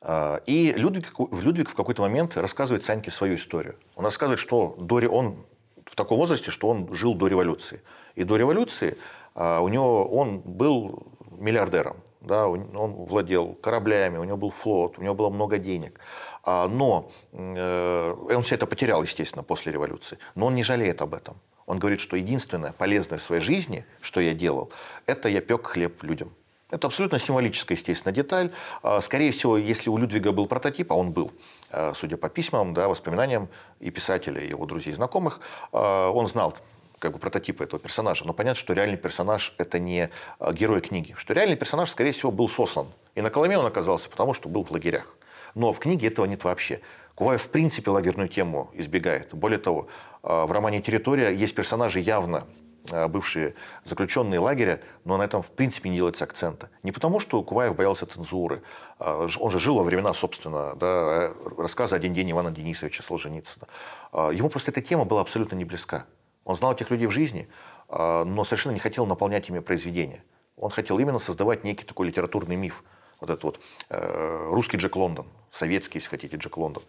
А, 0.00 0.40
и 0.46 0.72
Людвиг, 0.76 1.12
Людвиг 1.18 1.70
в 1.70 1.74
какой-то 1.74 2.02
момент 2.02 2.36
рассказывает 2.36 2.84
Саньке 2.84 3.10
свою 3.10 3.34
историю. 3.34 3.74
Он 3.96 4.04
рассказывает, 4.04 4.38
что 4.38 4.76
до, 4.78 5.08
он 5.08 5.44
в 5.86 5.96
таком 5.96 6.18
возрасте, 6.18 6.52
что 6.52 6.68
он 6.68 6.94
жил 6.94 7.14
до 7.14 7.26
революции. 7.26 7.82
И 8.14 8.22
до 8.22 8.36
революции 8.36 8.96
у 9.34 9.68
него 9.68 10.04
он 10.06 10.40
был 10.40 11.06
миллиардером. 11.38 11.96
Да, 12.20 12.48
он 12.48 12.92
владел 13.06 13.54
кораблями, 13.62 14.18
у 14.18 14.24
него 14.24 14.36
был 14.36 14.50
флот, 14.50 14.98
у 14.98 15.02
него 15.02 15.14
было 15.14 15.30
много 15.30 15.56
денег. 15.56 15.98
А, 16.42 16.68
но 16.68 17.10
э, 17.32 18.14
он 18.34 18.42
все 18.42 18.54
это 18.56 18.66
потерял, 18.66 19.02
естественно, 19.02 19.42
после 19.42 19.72
революции. 19.72 20.18
Но 20.34 20.46
он 20.46 20.54
не 20.54 20.62
жалеет 20.62 21.00
об 21.02 21.14
этом. 21.14 21.38
Он 21.66 21.78
говорит, 21.78 22.00
что 22.00 22.16
единственное 22.16 22.72
полезное 22.72 23.18
в 23.18 23.22
своей 23.22 23.42
жизни, 23.42 23.86
что 24.00 24.20
я 24.20 24.34
делал, 24.34 24.70
это 25.06 25.28
я 25.28 25.40
пек 25.40 25.66
хлеб 25.66 26.02
людям. 26.02 26.34
Это 26.70 26.86
абсолютно 26.86 27.18
символическая, 27.18 27.76
естественно, 27.76 28.12
деталь. 28.12 28.52
А, 28.82 29.00
скорее 29.00 29.32
всего, 29.32 29.56
если 29.56 29.90
у 29.90 29.96
Людвига 29.96 30.32
был 30.32 30.46
прототип, 30.46 30.92
а 30.92 30.94
он 30.94 31.12
был, 31.12 31.32
э, 31.70 31.92
судя 31.94 32.16
по 32.16 32.28
письмам, 32.28 32.74
да, 32.74 32.88
воспоминаниям 32.88 33.48
и 33.80 33.90
писателя, 33.90 34.40
и 34.40 34.48
его 34.48 34.66
друзей 34.66 34.92
и 34.92 34.96
знакомых, 34.96 35.40
э, 35.72 35.78
он 35.78 36.26
знал 36.26 36.54
как 37.00 37.12
бы 37.12 37.18
прототипа 37.18 37.64
этого 37.64 37.80
персонажа. 37.80 38.24
Но 38.24 38.32
понятно, 38.32 38.60
что 38.60 38.74
реальный 38.74 38.98
персонаж– 38.98 39.54
это 39.58 39.78
не 39.78 40.10
а, 40.38 40.52
герой 40.52 40.80
книги. 40.82 41.14
Что 41.16 41.34
реальный 41.34 41.56
персонаж, 41.56 41.90
скорее 41.90 42.12
всего, 42.12 42.30
был 42.30 42.48
сослан. 42.48 42.92
И 43.16 43.22
на 43.22 43.30
Коломе 43.30 43.58
он 43.58 43.66
оказался, 43.66 44.08
потому 44.08 44.34
что 44.34 44.48
был 44.48 44.64
в 44.64 44.70
лагерях. 44.70 45.06
Но 45.54 45.72
в 45.72 45.80
книге 45.80 46.08
этого 46.08 46.26
нет 46.26 46.44
вообще. 46.44 46.80
Куваев 47.14 47.42
в 47.42 47.48
принципе 47.48 47.90
лагерную 47.90 48.28
тему 48.28 48.70
избегает. 48.74 49.34
Более 49.34 49.58
того, 49.58 49.88
а, 50.22 50.46
в 50.46 50.52
романе 50.52 50.80
«Территория» 50.82 51.30
есть 51.30 51.54
персонажи 51.54 52.00
явно 52.00 52.46
а, 52.90 53.08
бывшие 53.08 53.54
заключенные 53.84 54.38
лагеря, 54.38 54.82
но 55.04 55.16
на 55.16 55.22
этом 55.22 55.42
в 55.42 55.50
принципе 55.52 55.88
не 55.88 55.96
делается 55.96 56.24
акцента. 56.24 56.68
Не 56.82 56.92
потому, 56.92 57.18
что 57.18 57.42
Куваев 57.42 57.74
боялся 57.74 58.04
цензуры. 58.04 58.62
Он 58.98 59.50
же 59.50 59.58
жил 59.58 59.76
во 59.76 59.84
времена, 59.84 60.12
собственно, 60.12 60.74
да, 60.76 61.30
рассказа 61.56 61.96
«Один 61.96 62.12
день» 62.12 62.30
Ивана 62.30 62.50
Денисовича 62.50 63.02
Солженицына. 63.02 63.66
Ему 64.12 64.50
просто 64.50 64.70
эта 64.70 64.82
тема 64.82 65.06
была 65.06 65.22
абсолютно 65.22 65.56
не 65.56 65.64
близка. 65.64 66.04
Он 66.50 66.56
знал 66.56 66.72
этих 66.72 66.90
людей 66.90 67.06
в 67.06 67.12
жизни, 67.12 67.48
а, 67.88 68.24
но 68.24 68.42
совершенно 68.42 68.72
не 68.72 68.80
хотел 68.80 69.06
наполнять 69.06 69.48
ими 69.48 69.60
произведения. 69.60 70.24
Он 70.56 70.70
хотел 70.70 70.98
именно 70.98 71.20
создавать 71.20 71.62
некий 71.62 71.84
такой 71.84 72.08
литературный 72.08 72.56
миф. 72.56 72.82
Вот 73.20 73.30
этот 73.30 73.44
вот 73.44 73.60
э, 73.88 74.48
русский 74.50 74.76
Джек 74.76 74.96
Лондон, 74.96 75.26
советский, 75.52 75.98
если 75.98 76.08
хотите, 76.10 76.36
Джек 76.36 76.56
Лондон. 76.56 76.82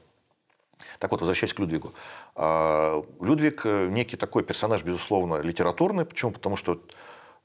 Так 0.97 1.11
вот, 1.11 1.21
возвращаясь 1.21 1.53
к 1.53 1.59
Людвигу. 1.59 1.93
А, 2.35 3.03
Людвиг 3.19 3.61
э, 3.65 3.87
некий 3.89 4.17
такой 4.17 4.43
персонаж, 4.43 4.83
безусловно, 4.83 5.41
литературный. 5.41 6.05
Почему? 6.05 6.31
Потому 6.31 6.55
что 6.57 6.81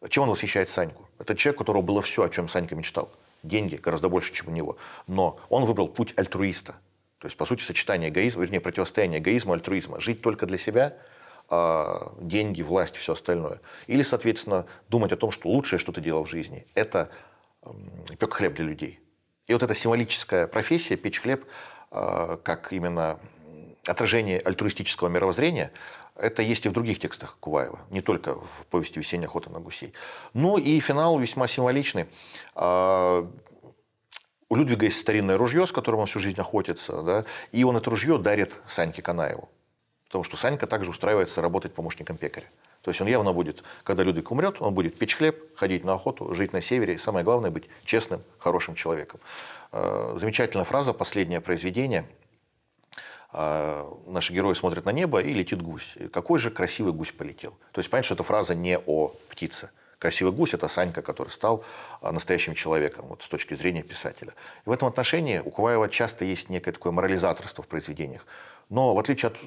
чем 0.09 0.22
он 0.22 0.31
восхищает 0.31 0.70
Саньку? 0.70 1.07
Это 1.18 1.37
человек, 1.37 1.61
у 1.61 1.64
которого 1.64 1.83
было 1.83 2.00
все, 2.00 2.22
о 2.22 2.31
чем 2.31 2.48
Санька 2.48 2.74
мечтал. 2.76 3.11
Деньги 3.42 3.76
гораздо 3.76 4.09
больше, 4.09 4.33
чем 4.33 4.48
у 4.48 4.52
него. 4.52 4.79
Но 5.07 5.38
он 5.50 5.66
выбрал 5.66 5.88
путь 5.88 6.14
альтруиста. 6.16 6.76
То 7.18 7.26
есть, 7.26 7.37
по 7.37 7.44
сути, 7.44 7.62
сочетание 7.62 8.09
эгоизма, 8.09 8.40
вернее, 8.42 8.61
противостояние 8.61 9.20
эгоизма 9.20 9.52
и 9.52 9.57
альтруизма. 9.59 10.00
Жить 10.00 10.22
только 10.22 10.46
для 10.46 10.57
себя– 10.57 10.96
а, 11.49 12.13
деньги, 12.21 12.63
власть, 12.63 12.97
все 12.97 13.13
остальное. 13.13 13.61
Или, 13.87 14.03
соответственно, 14.03 14.67
думать 14.89 15.13
о 15.13 15.17
том, 15.17 15.31
что 15.31 15.49
лучшее, 15.49 15.79
что 15.79 15.93
ты 15.93 16.01
делал 16.01 16.25
в 16.25 16.31
жизни, 16.31 16.67
это 16.75 17.11
пек 18.19 18.35
хлеб 18.35 18.55
для 18.55 18.65
людей. 18.65 19.01
И 19.47 19.53
вот 19.53 19.63
эта 19.63 19.75
символическая 19.75 20.47
профессия, 20.47 20.97
печь 20.97 21.21
хлеб, 21.21 21.45
а, 21.91 22.37
как 22.39 22.73
именно 22.73 23.19
отражение 23.87 24.41
альтруистического 24.41 25.09
мировоззрения, 25.09 25.71
это 26.17 26.43
есть 26.43 26.67
и 26.67 26.69
в 26.69 26.73
других 26.73 26.99
текстах 26.99 27.37
Куваева, 27.39 27.79
не 27.91 28.01
только 28.01 28.35
в 28.35 28.67
повести 28.71 28.99
«Весенняя 28.99 29.29
охота 29.29 29.51
на 29.51 29.61
гусей». 29.61 29.93
Ну 30.33 30.57
и 30.59 30.81
финал 30.81 31.19
весьма 31.19 31.47
символичный. 31.47 32.07
А, 32.55 33.31
у 34.49 34.57
Людвига 34.57 34.87
есть 34.87 34.99
старинное 34.99 35.37
ружье, 35.37 35.67
с 35.67 35.73
которым 35.73 36.01
он 36.01 36.07
всю 36.07 36.21
жизнь 36.21 36.41
охотится, 36.41 37.03
да, 37.03 37.25
и 37.53 37.65
он 37.65 37.77
это 37.77 37.91
ружье 37.91 38.19
дарит 38.19 38.61
Саньке 38.67 39.03
Канаеву. 39.03 39.49
Потому 40.07 40.25
что 40.25 40.37
Санька 40.37 40.66
также 40.66 40.90
устраивается 40.90 41.42
работать 41.42 41.75
помощником 41.75 42.16
пекаря. 42.16 42.47
То 42.83 42.90
есть 42.90 43.01
он 43.01 43.09
явно 43.09 43.33
будет, 43.33 43.64
когда 43.83 44.05
Людвиг 44.05 44.31
умрет, 44.31 44.61
он 44.61 44.73
будет 44.73 44.97
печь 44.97 45.16
хлеб, 45.16 45.57
ходить 45.57 45.83
на 45.83 45.95
охоту, 45.95 46.33
жить 46.35 46.53
на 46.53 46.61
севере. 46.61 46.95
И 46.95 46.99
самое 46.99 47.25
главное, 47.25 47.51
быть 47.51 47.64
честным, 47.85 48.23
хорошим 48.38 48.77
человеком. 48.77 49.19
Э, 49.73 50.16
замечательная 50.21 50.64
фраза, 50.64 50.92
последнее 50.92 51.40
произведение. 51.40 52.07
Э, 53.33 53.92
наши 54.07 54.33
герои 54.33 54.55
смотрят 54.55 54.85
на 54.85 54.90
небо, 54.92 55.21
и 55.21 55.35
летит 55.35 55.61
гусь. 55.61 55.97
Какой 56.12 56.38
же 56.38 56.53
красивый 56.53 56.92
гусь 56.92 57.11
полетел. 57.11 57.59
То 57.73 57.81
есть 57.81 57.90
понятно, 57.90 58.05
что 58.07 58.14
эта 58.14 58.23
фраза 58.23 58.55
не 58.55 58.79
о 58.79 59.09
птице. 59.29 59.71
Красивый 59.99 60.33
гусь– 60.33 60.53
это 60.55 60.69
Санька, 60.69 61.03
который 61.03 61.31
стал 61.31 61.64
э, 62.03 62.11
настоящим 62.12 62.55
человеком 62.55 63.07
вот, 63.09 63.25
с 63.25 63.29
точки 63.29 63.55
зрения 63.55 63.83
писателя. 63.83 64.33
И 64.64 64.69
в 64.69 64.71
этом 64.71 64.87
отношении 64.87 65.40
у 65.40 65.51
Куваева 65.51 65.88
часто 65.88 66.25
есть 66.25 66.51
некое 66.51 66.71
такое 66.71 66.92
морализаторство 66.92 67.64
в 67.64 67.66
произведениях. 67.66 68.27
Но 68.69 68.95
в 68.95 68.99
отличие 68.99 69.31
от 69.33 69.38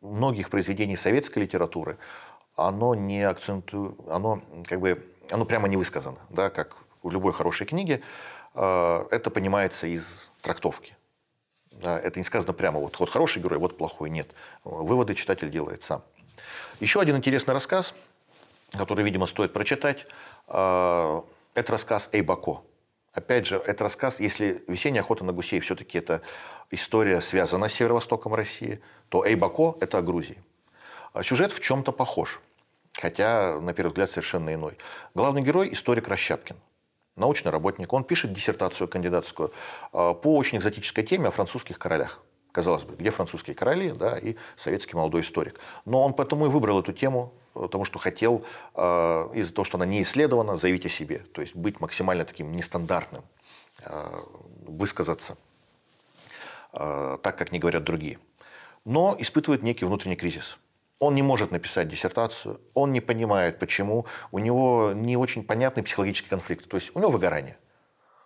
многих 0.00 0.50
произведений 0.50 0.96
советской 0.96 1.40
литературы 1.40 1.98
оно 2.56 2.94
не 2.94 3.22
акцентует, 3.22 3.94
оно 4.08 4.42
как 4.66 4.80
бы, 4.80 5.06
оно 5.30 5.44
прямо 5.44 5.68
не 5.68 5.76
высказано, 5.76 6.18
да, 6.30 6.50
как 6.50 6.76
в 7.02 7.10
любой 7.10 7.32
хорошей 7.32 7.66
книге, 7.66 8.02
э, 8.54 9.06
это 9.10 9.30
понимается 9.30 9.86
из 9.86 10.30
трактовки. 10.42 10.96
Это 11.82 12.18
не 12.18 12.24
сказано 12.24 12.52
прямо, 12.52 12.80
вот, 12.80 12.98
вот 12.98 13.08
хороший 13.08 13.42
герой, 13.42 13.58
вот 13.58 13.78
плохой, 13.78 14.10
нет. 14.10 14.34
Выводы 14.64 15.14
читатель 15.14 15.50
делает 15.50 15.82
сам. 15.82 16.02
Еще 16.80 17.00
один 17.00 17.16
интересный 17.16 17.54
рассказ, 17.54 17.94
который, 18.72 19.04
видимо, 19.04 19.26
стоит 19.26 19.52
прочитать, 19.52 20.06
э, 20.48 21.22
это 21.54 21.72
рассказ 21.72 22.10
Эйбако. 22.12 22.62
Опять 23.12 23.46
же, 23.46 23.56
это 23.66 23.84
рассказ, 23.84 24.20
если 24.20 24.62
«Весенняя 24.68 25.02
охота 25.02 25.24
на 25.24 25.32
гусей» 25.32 25.58
все-таки 25.60 25.98
это 25.98 26.22
история 26.70 27.20
связана 27.20 27.68
с 27.68 27.72
северо-востоком 27.72 28.34
России, 28.34 28.80
то 29.08 29.26
Эйбако– 29.26 29.76
это 29.80 29.98
о 29.98 30.02
Грузии. 30.02 30.38
А 31.12 31.24
сюжет 31.24 31.52
в 31.52 31.58
чем-то 31.58 31.90
похож, 31.90 32.40
хотя, 32.92 33.58
на 33.60 33.72
первый 33.72 33.88
взгляд, 33.88 34.10
совершенно 34.10 34.54
иной. 34.54 34.78
Главный 35.14 35.42
герой– 35.42 35.70
историк 35.72 36.06
Рощапкин, 36.06 36.56
научный 37.16 37.50
работник. 37.50 37.92
Он 37.92 38.04
пишет 38.04 38.32
диссертацию 38.32 38.86
кандидатскую 38.86 39.52
а, 39.92 40.14
по 40.14 40.36
очень 40.36 40.58
экзотической 40.58 41.02
теме 41.02 41.28
о 41.28 41.30
французских 41.32 41.80
королях. 41.80 42.20
Казалось 42.52 42.84
бы, 42.84 42.94
где 42.94 43.10
французские 43.10 43.56
короли 43.56 43.90
да, 43.90 44.18
и 44.18 44.36
советский 44.54 44.96
молодой 44.96 45.22
историк. 45.22 45.58
Но 45.84 46.04
он 46.04 46.14
поэтому 46.14 46.46
и 46.46 46.48
выбрал 46.48 46.78
эту 46.78 46.92
тему, 46.92 47.34
потому 47.54 47.84
что 47.84 47.98
хотел 47.98 48.44
э, 48.74 48.80
из-за 49.34 49.52
того, 49.52 49.64
что 49.64 49.76
она 49.76 49.86
не 49.86 50.02
исследована, 50.02 50.56
заявить 50.56 50.86
о 50.86 50.88
себе. 50.88 51.18
То 51.18 51.40
есть 51.40 51.54
быть 51.54 51.80
максимально 51.80 52.24
таким 52.24 52.52
нестандартным, 52.52 53.22
э, 53.84 54.22
высказаться. 54.66 55.36
так, 56.72 57.36
как 57.36 57.50
не 57.50 57.58
говорят 57.58 57.82
другие. 57.82 58.18
Но 58.84 59.16
испытывает 59.18 59.62
некий 59.62 59.84
внутренний 59.84 60.16
кризис. 60.16 60.56
Он 61.00 61.14
не 61.14 61.22
может 61.22 61.50
написать 61.50 61.88
диссертацию, 61.88 62.60
он 62.74 62.92
не 62.92 63.00
понимает, 63.00 63.58
почему. 63.58 64.06
У 64.30 64.38
него 64.38 64.92
не 64.94 65.16
очень 65.16 65.42
понятный 65.42 65.82
психологический 65.82 66.28
конфликт. 66.28 66.68
То 66.68 66.76
есть 66.76 66.92
у 66.94 67.00
него 67.00 67.10
выгорание. 67.10 67.58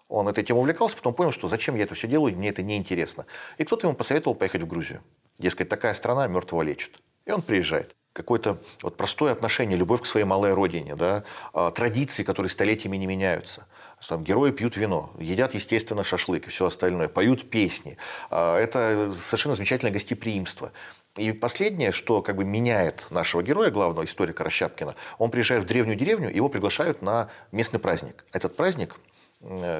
Он 0.08 0.28
этой 0.28 0.44
темой 0.44 0.60
увлекался, 0.60 0.96
потом 0.96 1.14
понял, 1.14 1.32
что 1.32 1.48
зачем 1.48 1.76
я 1.76 1.84
это 1.84 1.94
все 1.94 2.06
делаю, 2.06 2.36
мне 2.36 2.50
это 2.50 2.62
неинтересно. 2.62 3.26
И 3.58 3.64
кто-то 3.64 3.86
ему 3.86 3.96
посоветовал 3.96 4.34
поехать 4.34 4.62
в 4.62 4.66
Грузию. 4.66 5.02
Дескать, 5.38 5.68
такая 5.68 5.94
страна 5.94 6.26
мертвого 6.26 6.62
лечит. 6.62 7.00
И 7.24 7.30
он 7.30 7.42
приезжает 7.42 7.96
какое-то 8.14 8.58
вот 8.82 8.96
простое 8.96 9.32
отношение, 9.32 9.76
любовь 9.76 10.00
к 10.00 10.06
своей 10.06 10.24
малой 10.24 10.54
родине, 10.54 10.94
да, 10.94 11.24
а, 11.52 11.70
традиции, 11.72 12.22
которые 12.22 12.48
столетиями 12.48 12.96
не 12.96 13.06
меняются. 13.06 13.66
Там 14.08 14.22
герои 14.22 14.50
пьют 14.52 14.76
вино, 14.76 15.12
едят, 15.18 15.54
естественно, 15.54 16.04
шашлык 16.04 16.46
и 16.46 16.50
все 16.50 16.66
остальное, 16.66 17.08
поют 17.08 17.50
песни. 17.50 17.96
А, 18.30 18.58
это 18.58 19.12
совершенно 19.12 19.56
замечательное 19.56 19.92
гостеприимство. 19.92 20.72
И 21.16 21.32
последнее, 21.32 21.90
что 21.90 22.22
как 22.22 22.36
бы 22.36 22.44
меняет 22.44 23.08
нашего 23.10 23.42
героя, 23.42 23.70
главного 23.70 24.04
историка 24.04 24.44
Рощапкина, 24.44 24.94
он 25.18 25.30
приезжает 25.30 25.64
в 25.64 25.66
древнюю 25.66 25.96
деревню, 25.96 26.30
его 26.30 26.48
приглашают 26.48 27.02
на 27.02 27.30
местный 27.50 27.80
праздник. 27.80 28.24
Этот 28.32 28.56
праздник 28.56 28.96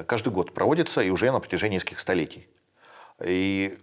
каждый 0.07 0.33
год 0.33 0.53
проводится 0.53 1.01
и 1.01 1.09
уже 1.09 1.31
на 1.31 1.39
протяжении 1.39 1.75
нескольких 1.75 1.99
столетий. 1.99 2.47
И 3.23 3.77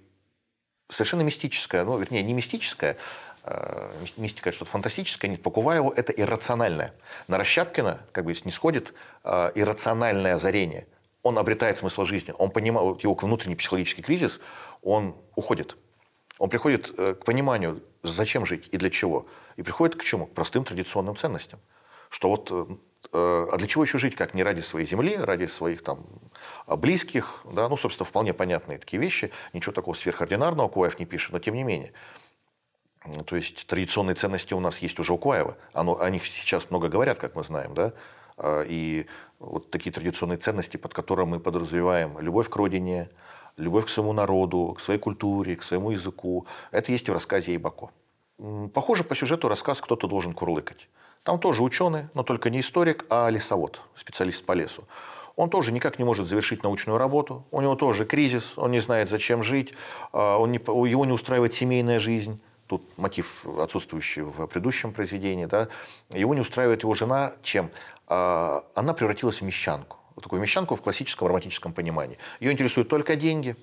совершенно 0.88 1.22
мистическое, 1.22 1.84
ну, 1.84 1.98
вернее, 1.98 2.22
не 2.22 2.34
мистическое, 2.34 2.96
Э, 2.96 3.31
мистика– 4.16 4.48
это 4.50 4.56
что-то 4.56 4.70
фантастическое, 4.70 5.28
нет, 5.28 5.42
по 5.42 5.50
Куваеву 5.50 5.90
это 5.90 6.12
иррациональное. 6.12 6.94
На 7.28 7.38
Рощапкина 7.38 8.00
как 8.12 8.24
бы 8.24 8.34
не 8.44 8.50
сходит 8.50 8.94
э, 9.24 9.50
иррациональное 9.54 10.34
озарение. 10.34 10.86
Он 11.22 11.38
обретает 11.38 11.78
смысл 11.78 12.04
жизни, 12.04 12.34
он 12.38 12.50
понимает, 12.50 13.02
его 13.02 13.14
внутренний 13.14 13.56
психологический 13.56 14.02
кризис, 14.02 14.40
он 14.82 15.16
уходит. 15.34 15.76
Он 16.38 16.50
приходит 16.50 16.92
э, 16.96 17.14
к 17.14 17.24
пониманию, 17.24 17.82
зачем 18.02 18.46
жить 18.46 18.68
и 18.70 18.76
для 18.76 18.90
чего. 18.90 19.26
И 19.56 19.62
приходит 19.62 19.96
к 19.96 20.04
чему? 20.04 20.26
К 20.26 20.32
простым 20.32 20.64
традиционным 20.64 21.16
ценностям. 21.16 21.60
Что 22.10 22.28
вот 22.28 22.52
а 23.12 23.56
для 23.58 23.66
чего 23.66 23.84
еще 23.84 23.98
жить, 23.98 24.14
как 24.14 24.32
не 24.32 24.42
ради 24.42 24.60
своей 24.60 24.86
земли, 24.86 25.16
ради 25.16 25.46
своих 25.46 25.82
там 25.82 26.06
близких, 26.66 27.42
да, 27.44 27.68
ну, 27.68 27.76
собственно, 27.76 28.06
вполне 28.06 28.32
понятные 28.32 28.78
такие 28.78 29.02
вещи, 29.02 29.30
ничего 29.52 29.72
такого 29.72 29.94
сверхординарного 29.94 30.68
Куваев 30.68 30.98
не 30.98 31.04
пишет, 31.04 31.32
но 31.32 31.38
тем 31.38 31.54
не 31.54 31.62
менее. 31.62 31.92
То 33.26 33.36
есть 33.36 33.66
традиционные 33.66 34.14
ценности 34.14 34.54
у 34.54 34.60
нас 34.60 34.78
есть 34.78 34.98
уже 35.00 35.12
у 35.12 35.18
Куаева. 35.18 35.56
Оно, 35.72 35.98
о 35.98 36.08
них 36.10 36.26
сейчас 36.26 36.70
много 36.70 36.88
говорят, 36.88 37.18
как 37.18 37.34
мы 37.34 37.42
знаем. 37.42 37.74
Да? 37.74 37.92
А, 38.36 38.62
и 38.62 39.06
вот 39.38 39.70
такие 39.70 39.92
традиционные 39.92 40.38
ценности, 40.38 40.76
под 40.76 40.94
которыми 40.94 41.30
мы 41.30 41.40
подразумеваем 41.40 42.18
любовь 42.20 42.48
к 42.48 42.56
родине, 42.56 43.10
любовь 43.56 43.86
к 43.86 43.88
своему 43.88 44.12
народу, 44.12 44.74
к 44.76 44.80
своей 44.80 45.00
культуре, 45.00 45.56
к 45.56 45.62
своему 45.62 45.90
языку, 45.90 46.46
это 46.70 46.92
есть 46.92 47.08
в 47.08 47.12
рассказе 47.12 47.56
Ибако. 47.56 47.90
Похоже 48.72 49.04
по 49.04 49.14
сюжету 49.14 49.48
рассказ 49.48 49.80
«Кто-то 49.80 50.06
должен 50.06 50.32
курлыкать». 50.32 50.88
Там 51.22 51.38
тоже 51.38 51.62
ученый, 51.62 52.08
но 52.14 52.24
только 52.24 52.50
не 52.50 52.60
историк, 52.60 53.04
а 53.08 53.28
лесовод, 53.30 53.80
специалист 53.94 54.44
по 54.44 54.52
лесу. 54.52 54.84
Он 55.36 55.48
тоже 55.48 55.70
никак 55.70 55.98
не 55.98 56.04
может 56.04 56.26
завершить 56.26 56.62
научную 56.62 56.98
работу, 56.98 57.46
у 57.52 57.60
него 57.60 57.76
тоже 57.76 58.04
кризис, 58.04 58.54
он 58.56 58.72
не 58.72 58.80
знает, 58.80 59.08
зачем 59.08 59.42
жить, 59.42 59.72
а, 60.12 60.38
он 60.38 60.50
не, 60.50 60.58
его 60.58 61.04
не 61.04 61.12
устраивает 61.12 61.54
семейная 61.54 62.00
жизнь 62.00 62.40
тут 62.72 62.98
мотив 62.98 63.46
отсутствующий 63.58 64.22
в 64.22 64.46
предыдущем 64.46 64.92
произведении, 64.92 65.44
да, 65.44 65.68
его 66.10 66.34
не 66.34 66.40
устраивает 66.40 66.84
его 66.84 66.94
жена, 66.94 67.32
чем? 67.42 67.70
А, 68.06 68.64
она 68.74 68.94
превратилась 68.94 69.42
в 69.42 69.44
мещанку. 69.44 69.98
Вот 70.14 70.22
такую 70.24 70.40
мещанку 70.40 70.74
в 70.74 70.80
классическом 70.80 71.28
романтическом 71.28 71.74
понимании. 71.74 72.16
Ее 72.40 72.50
интересуют 72.50 72.88
только 72.88 73.14
деньги, 73.14 73.56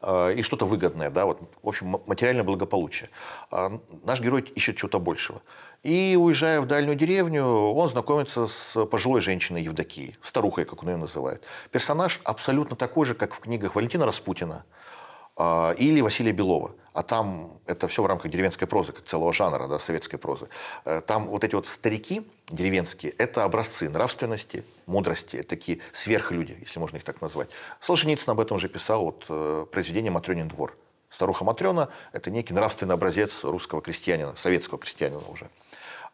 а, 0.00 0.30
и 0.30 0.42
что-то 0.42 0.66
выгодное, 0.66 1.10
да, 1.10 1.26
вот, 1.26 1.40
в 1.64 1.68
общем, 1.68 1.96
материальное 2.06 2.44
благополучие. 2.44 3.10
А 3.50 3.72
наш 4.04 4.20
герой 4.20 4.42
ищет 4.42 4.76
чего-то 4.76 5.00
большего. 5.00 5.42
И, 5.82 6.16
уезжая 6.16 6.60
в 6.60 6.66
дальнюю 6.66 6.94
деревню, 6.96 7.44
он 7.44 7.88
знакомится 7.88 8.46
с 8.46 8.86
пожилой 8.86 9.20
женщиной 9.20 9.62
Евдокией, 9.62 10.14
старухой, 10.22 10.64
как 10.64 10.84
он 10.84 10.90
ее 10.90 10.96
называет. 10.96 11.42
Персонаж 11.72 12.20
абсолютно 12.22 12.76
такой 12.76 13.04
же, 13.04 13.14
как 13.14 13.34
в 13.34 13.40
книгах 13.40 13.74
Валентина 13.74 14.06
Распутина– 14.06 14.64
или 15.78 16.00
Василия 16.02 16.32
Белова. 16.32 16.72
А 16.92 17.02
там 17.02 17.52
это 17.66 17.86
все 17.86 18.02
в 18.02 18.06
рамках 18.06 18.30
деревенской 18.30 18.66
прозы, 18.66 18.92
как 18.92 19.04
целого 19.04 19.32
жанра 19.32 19.68
да, 19.68 19.78
советской 19.78 20.16
прозы. 20.16 20.48
Э, 20.84 21.00
там 21.06 21.28
вот 21.28 21.44
эти 21.44 21.54
вот 21.54 21.68
старики 21.68 22.26
деревенские– 22.48 23.12
это 23.18 23.44
образцы 23.44 23.88
нравственности, 23.88 24.64
мудрости, 24.86 25.42
такие 25.42 25.78
сверхлюди, 25.92 26.58
если 26.60 26.80
можно 26.80 26.96
их 26.96 27.04
так 27.04 27.20
назвать. 27.20 27.48
Солженицын 27.80 28.32
об 28.32 28.40
этом 28.40 28.56
уже 28.56 28.68
писал 28.68 29.04
вот, 29.04 29.24
э, 29.28 29.66
произведение 29.70 30.10
«Матрёнин 30.10 30.48
двор». 30.48 30.76
Старуха 31.10 31.44
Матрена– 31.44 31.88
это 32.12 32.30
некий 32.30 32.54
нравственный 32.54 32.94
образец 32.94 33.44
русского 33.44 33.80
крестьянина, 33.82 34.34
советского 34.34 34.78
крестьянина 34.78 35.22
уже. 35.28 35.48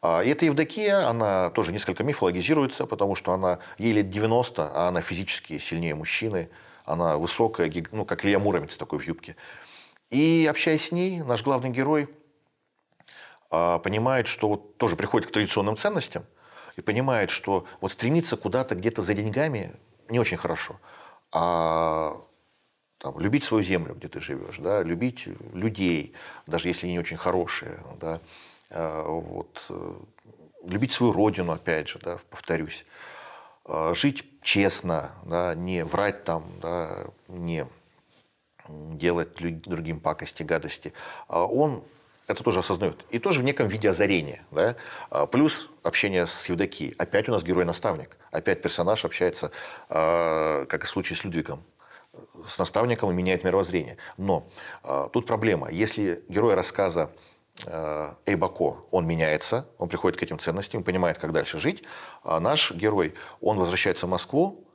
А, 0.03 0.21
и 0.23 0.29
эта 0.29 0.45
Евдокия, 0.45 1.09
она 1.09 1.51
тоже 1.51 1.73
несколько 1.73 2.05
мифологизируется, 2.05 2.87
потому 2.87 3.15
что 3.15 3.33
она, 3.33 3.61
ей 3.79 3.93
лет 3.93 4.11
90, 4.11 4.71
а 4.75 4.89
она 4.89 5.01
физически 5.01 5.59
сильнее 5.59 5.95
мужчины– 5.95 6.51
она 6.87 7.19
высокая, 7.19 7.71
ну, 7.93 8.05
как 8.05 8.25
Илья 8.25 8.39
Муромец 8.39 8.77
такой 8.77 8.99
в 8.99 9.07
юбке. 9.07 9.37
И 10.11 10.47
общаясь 10.49 10.87
с 10.87 10.93
ней, 10.93 11.23
наш 11.23 11.43
главный 11.43 11.71
герой 11.71 12.09
а, 13.51 13.79
понимает, 13.81 14.29
что 14.29 14.49
вот 14.49 14.79
тоже 14.79 14.97
приходит 14.97 15.29
к 15.29 15.33
традиционным 15.33 15.77
ценностям 15.77 16.25
и 16.77 16.81
понимает, 16.81 17.31
что 17.31 17.67
вот 17.81 17.93
стремиться 17.93 18.37
куда-то 18.37 18.75
где-то 18.77 19.03
за 19.03 19.15
деньгами 19.15 19.75
не 20.09 20.21
очень 20.21 20.37
хорошо. 20.37 20.79
А 21.33 22.21
там, 22.99 23.19
любить 23.19 23.45
свою 23.45 23.65
землю, 23.65 23.95
где 23.95 24.09
ты 24.09 24.21
живешь, 24.21 24.59
да, 24.59 24.83
любить 24.83 25.27
людей, 25.53 26.15
даже 26.47 26.69
если 26.69 26.87
они 26.87 26.95
не 26.95 27.01
очень 27.01 27.17
хорошие, 27.17 27.81
да, 28.01 28.21
а, 28.71 29.09
вот, 29.09 29.65
э, 29.69 29.95
любить 30.67 30.93
свою 30.93 31.13
родину, 31.13 31.53
опять 31.53 31.89
же, 31.89 31.99
да, 31.99 32.19
повторюсь. 32.31 32.87
Э, 33.67 33.93
жить 33.95 34.25
честно, 34.43 35.11
да, 35.25 35.55
не 35.55 35.85
врать 35.85 36.25
там, 36.25 36.45
да, 36.63 37.07
не 37.29 37.67
делать 38.69 39.37
другим 39.39 40.01
пакости, 40.01 40.43
гадости, 40.43 40.93
а 41.29 41.47
он 41.47 41.83
это 42.29 42.43
тоже 42.43 42.61
осознает. 42.61 43.05
И 43.11 43.21
тоже 43.21 43.41
в 43.41 43.45
неком 43.45 43.69
виде 43.69 43.89
озарения. 43.89 44.45
Да? 44.51 44.75
А 45.11 45.27
плюс 45.27 45.71
общение 45.85 46.27
с 46.27 46.49
Евдокией. 46.49 46.95
Опять 46.99 47.29
у 47.29 47.33
нас 47.33 47.45
герой-наставник. 47.45 48.17
Опять 48.33 48.63
персонаж 48.63 49.05
общается, 49.05 49.53
э, 49.89 50.67
как 50.69 50.83
и 50.83 50.87
в 50.87 50.89
случае 50.89 51.17
с 51.17 51.23
Людвигом, 51.25 51.63
с 52.49 52.59
наставником 52.59 53.11
и 53.11 53.15
меняет 53.15 53.45
мировоззрение. 53.45 53.97
Но 54.17 54.49
тут 55.13 55.27
проблема. 55.27 55.71
Если 55.71 56.25
герой 56.29 56.55
рассказа 56.55 57.11
Эйбако, 57.65 58.77
он 58.91 59.07
меняется, 59.07 59.67
он 59.79 59.89
приходит 59.89 60.19
к 60.19 60.23
этим 60.23 60.39
ценностям, 60.39 60.85
понимает, 60.85 61.19
как 61.19 61.33
дальше 61.33 61.59
жить. 61.59 61.85
А 62.23 62.39
наш 62.39 62.73
герой, 62.73 63.15
он 63.41 63.59
возвращается 63.59 64.07
в 64.07 64.11
Москву, 64.11 64.67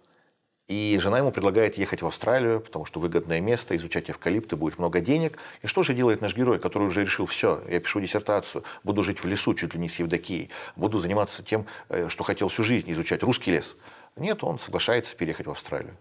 и 0.72 0.98
жена 1.02 1.18
ему 1.18 1.34
предлагает 1.34 1.78
ехать 1.78 2.02
в 2.02 2.08
Австралию, 2.08 2.62
потому 2.62 2.86
что 2.86 3.02
выгодное 3.02 3.42
место, 3.42 3.76
изучать 3.76 4.10
эвкалипты, 4.10 4.56
будет 4.56 4.80
много 4.80 5.02
денег. 5.02 5.38
И 5.62 5.68
что 5.68 5.84
же 5.84 5.94
делает 5.94 6.22
наш 6.22 6.34
герой, 6.34 6.60
который 6.60 6.88
уже 6.88 7.02
решил, 7.02 7.26
все, 7.26 7.62
я 7.70 7.82
пишу 7.82 8.00
диссертацию, 8.00 8.64
буду 8.84 9.04
жить 9.04 9.22
в 9.22 9.28
лесу, 9.28 9.54
чуть 9.54 9.74
ли 9.74 9.82
не 9.82 9.90
с 9.90 10.00
Евдокией, 10.00 10.50
буду 10.78 10.98
заниматься 11.00 11.44
тем, 11.44 11.66
э, 11.90 12.08
что 12.08 12.24
хотел 12.24 12.48
всю 12.48 12.64
жизнь, 12.64 12.90
изучать 12.90 13.22
русский 13.22 13.52
лес. 13.52 13.76
Нет, 14.16 14.46
он 14.46 14.60
соглашается 14.60 15.14
переехать 15.16 15.48
в 15.48 15.52
Австралию. 15.52 15.98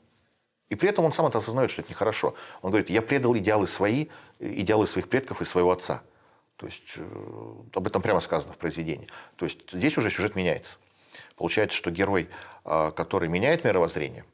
И 0.68 0.76
при 0.76 0.88
этом 0.88 1.04
он 1.04 1.12
сам 1.12 1.26
это 1.26 1.38
осознает, 1.38 1.72
что 1.72 1.82
это 1.82 1.90
нехорошо. 1.90 2.36
Он 2.62 2.70
говорит, 2.70 2.90
я 2.90 3.02
предал 3.02 3.36
идеалы 3.36 3.66
свои, 3.66 4.06
идеалы 4.38 4.86
своих 4.86 5.08
предков 5.08 5.42
и 5.42 5.44
своего 5.44 5.72
отца. 5.72 6.02
То 6.60 6.66
есть 6.66 6.92
э, 6.96 7.54
об 7.72 7.86
этом 7.86 8.02
прямо 8.02 8.20
сказано 8.20 8.52
в 8.52 8.58
произведении. 8.58 9.08
То 9.36 9.46
есть 9.46 9.72
здесь 9.72 9.96
уже 9.96 10.10
сюжет 10.10 10.36
меняется. 10.36 10.76
Получается, 11.36 11.74
что 11.74 11.90
герой, 11.90 12.28
а, 12.64 12.90
который 12.90 13.30
меняет 13.30 13.64
мировоззрение, 13.64 14.26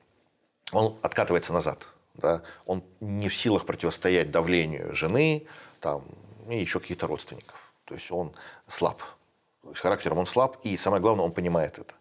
он 0.73 0.99
откатывается 1.03 1.53
назад. 1.53 1.87
Да? 2.15 2.43
Он 2.65 2.83
не 2.99 3.29
в 3.29 3.37
силах 3.37 3.65
противостоять 3.65 4.33
давлению 4.33 4.93
жены 4.93 5.47
там, 5.79 6.05
и 6.49 6.59
еще 6.59 6.81
каких-то 6.81 7.07
родственников. 7.07 7.73
То 7.85 7.95
есть 7.95 8.11
он 8.11 8.35
слаб. 8.67 9.01
То 9.63 9.69
есть 9.69 9.81
характером 9.81 10.19
он 10.19 10.27
слаб, 10.27 10.59
и 10.65 10.77
самое 10.77 11.01
главное, 11.01 11.25
он 11.25 11.31
понимает 11.31 11.79
это. 11.79 11.95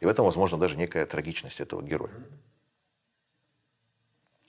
И 0.00 0.06
в 0.06 0.08
этом, 0.08 0.24
возможно, 0.24 0.56
даже 0.56 0.78
некая 0.78 1.04
трагичность 1.04 1.60
этого 1.60 1.82
героя. 1.82 2.14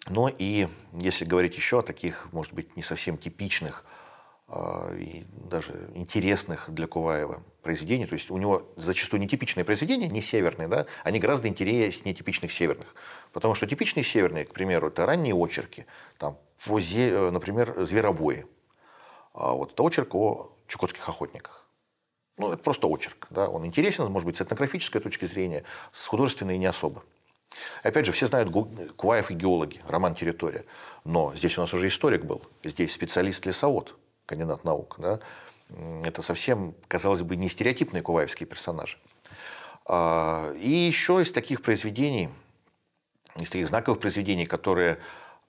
Но 0.07 0.29
и 0.29 0.69
если 0.93 1.25
говорить 1.25 1.57
еще 1.57 1.79
о 1.79 1.81
таких, 1.81 2.31
может 2.31 2.53
быть, 2.53 2.77
не 2.77 2.81
совсем 2.81 3.17
типичных 3.17 3.83
и 4.49 5.25
даже 5.49 5.89
интересных 5.93 6.69
для 6.69 6.87
Куваева 6.87 7.43
произведений. 7.61 8.05
То 8.05 8.13
есть 8.13 8.31
у 8.31 8.37
него 8.37 8.65
зачастую 8.77 9.19
нетипичные 9.21 9.65
произведения, 9.65 10.07
не 10.07 10.21
северные, 10.21 10.69
да, 10.69 10.85
они 11.03 11.19
гораздо 11.19 11.49
интереснее 11.49 12.15
типичных 12.15 12.53
северных. 12.53 12.95
Потому 13.33 13.55
что 13.55 13.67
типичные 13.67 14.03
северные, 14.03 14.45
к 14.45 14.53
примеру, 14.53 14.87
это 14.87 15.05
ранние 15.05 15.35
очерки, 15.35 15.85
там, 16.17 16.37
по, 16.65 16.79
э, 16.79 17.29
например, 17.31 17.73
«Зверобои». 17.85 18.45
А 19.33 19.51
вот 19.53 19.73
это 19.73 19.83
очерк 19.83 20.15
о 20.15 20.51
чукотских 20.67 21.07
охотниках. 21.07 21.65
Ну, 22.37 22.53
это 22.53 22.63
просто 22.63 22.87
очерк. 22.87 23.27
Да? 23.29 23.49
Он 23.49 23.65
интересен, 23.65 24.05
может 24.05 24.25
быть, 24.25 24.37
с 24.37 24.41
этнографической 24.41 25.01
точки 25.01 25.25
зрения, 25.25 25.63
с 25.91 26.07
художественной 26.07 26.57
не 26.57 26.65
особо. 26.65 27.03
Опять 27.83 28.05
же, 28.05 28.11
все 28.11 28.27
знают 28.27 28.51
Куваев 28.95 29.31
и 29.31 29.33
геологи, 29.33 29.81
роман 29.87 30.15
«Территория». 30.15 30.63
Но 31.03 31.35
здесь 31.35 31.57
у 31.57 31.61
нас 31.61 31.73
уже 31.73 31.87
историк 31.87 32.23
был, 32.23 32.41
здесь 32.63 32.93
специалист-лесовод, 32.93 33.95
кандидат 34.27 34.63
наук. 34.63 34.95
Да? 34.99 35.19
Это 36.03 36.21
совсем, 36.21 36.75
казалось 36.87 37.23
бы, 37.23 37.35
не 37.35 37.49
стереотипные 37.49 38.03
куваевские 38.03 38.47
персонажи. 38.47 38.97
А, 39.85 40.51
и 40.53 40.69
еще 40.69 41.21
из 41.21 41.31
таких 41.31 41.61
произведений, 41.61 42.29
из 43.37 43.49
таких 43.49 43.67
знаковых 43.67 43.99
произведений, 43.99 44.45
которые 44.45 44.99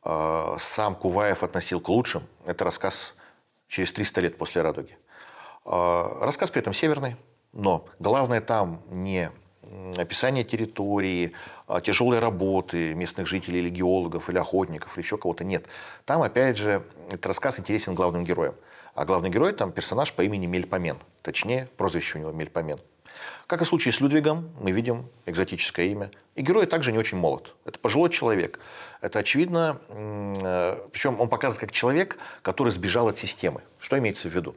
а, 0.03 0.57
сам 0.59 0.95
Куваев 0.95 1.43
относил 1.43 1.81
к 1.81 1.89
лучшим, 1.89 2.27
это 2.47 2.65
рассказ 2.65 3.15
«Через 3.69 3.93
300 3.93 4.21
лет 4.23 4.39
после 4.39 4.63
«Радуги». 4.63 4.97
А, 5.65 6.19
рассказ 6.25 6.51
при 6.51 6.61
этом 6.61 6.73
северный, 6.73 7.17
но 7.53 7.87
главное 7.99 8.41
там 8.41 8.81
не 8.89 9.31
описание 9.97 10.45
территории, 10.45 11.33
тяжелой 11.83 12.19
работы 12.19 12.95
местных 12.95 13.27
жителей 13.27 13.61
или 13.61 13.71
геологов, 13.71 14.31
или 14.31 14.39
охотников, 14.39 14.97
или 14.97 15.05
еще 15.05 15.19
кого-то. 15.19 15.45
Нет. 15.45 15.67
Там, 16.05 16.23
опять 16.23 16.57
же, 16.57 16.83
этот 17.09 17.27
рассказ 17.27 17.61
интересен 17.61 17.95
главным 17.95 18.25
героям. 18.25 18.55
А 18.95 19.05
главный 19.05 19.31
герой 19.31 19.53
там 19.53 19.71
персонаж 19.73 20.13
по 20.13 20.23
имени 20.23 20.47
Мельпомен. 20.47 20.99
Точнее, 21.23 21.69
прозвище 21.77 22.19
у 22.19 22.21
него 22.23 22.33
Мельпомен. 22.33 22.79
Как 23.47 23.63
и 23.63 23.65
в 23.65 23.69
случае 23.69 23.93
с 23.93 24.01
Людвигом, 24.01 24.51
мы 24.61 24.73
видим 24.73 25.07
экзотическое 25.27 25.87
имя. 25.87 26.11
И 26.35 26.43
герой 26.43 26.67
также 26.67 26.93
не 26.93 26.99
очень 26.99 27.19
молод. 27.19 27.55
Это 27.65 27.79
пожилой 27.79 28.11
человек. 28.11 28.61
Это 29.01 29.21
очевидно, 29.21 29.81
э, 29.89 30.89
причем 30.93 31.21
он 31.21 31.29
показывает 31.29 31.61
как 31.61 31.73
человек, 31.73 32.19
который 32.43 32.71
сбежал 32.71 33.09
от 33.09 33.17
системы. 33.17 33.63
Что 33.79 33.99
имеется 33.99 34.29
в 34.29 34.35
виду? 34.35 34.55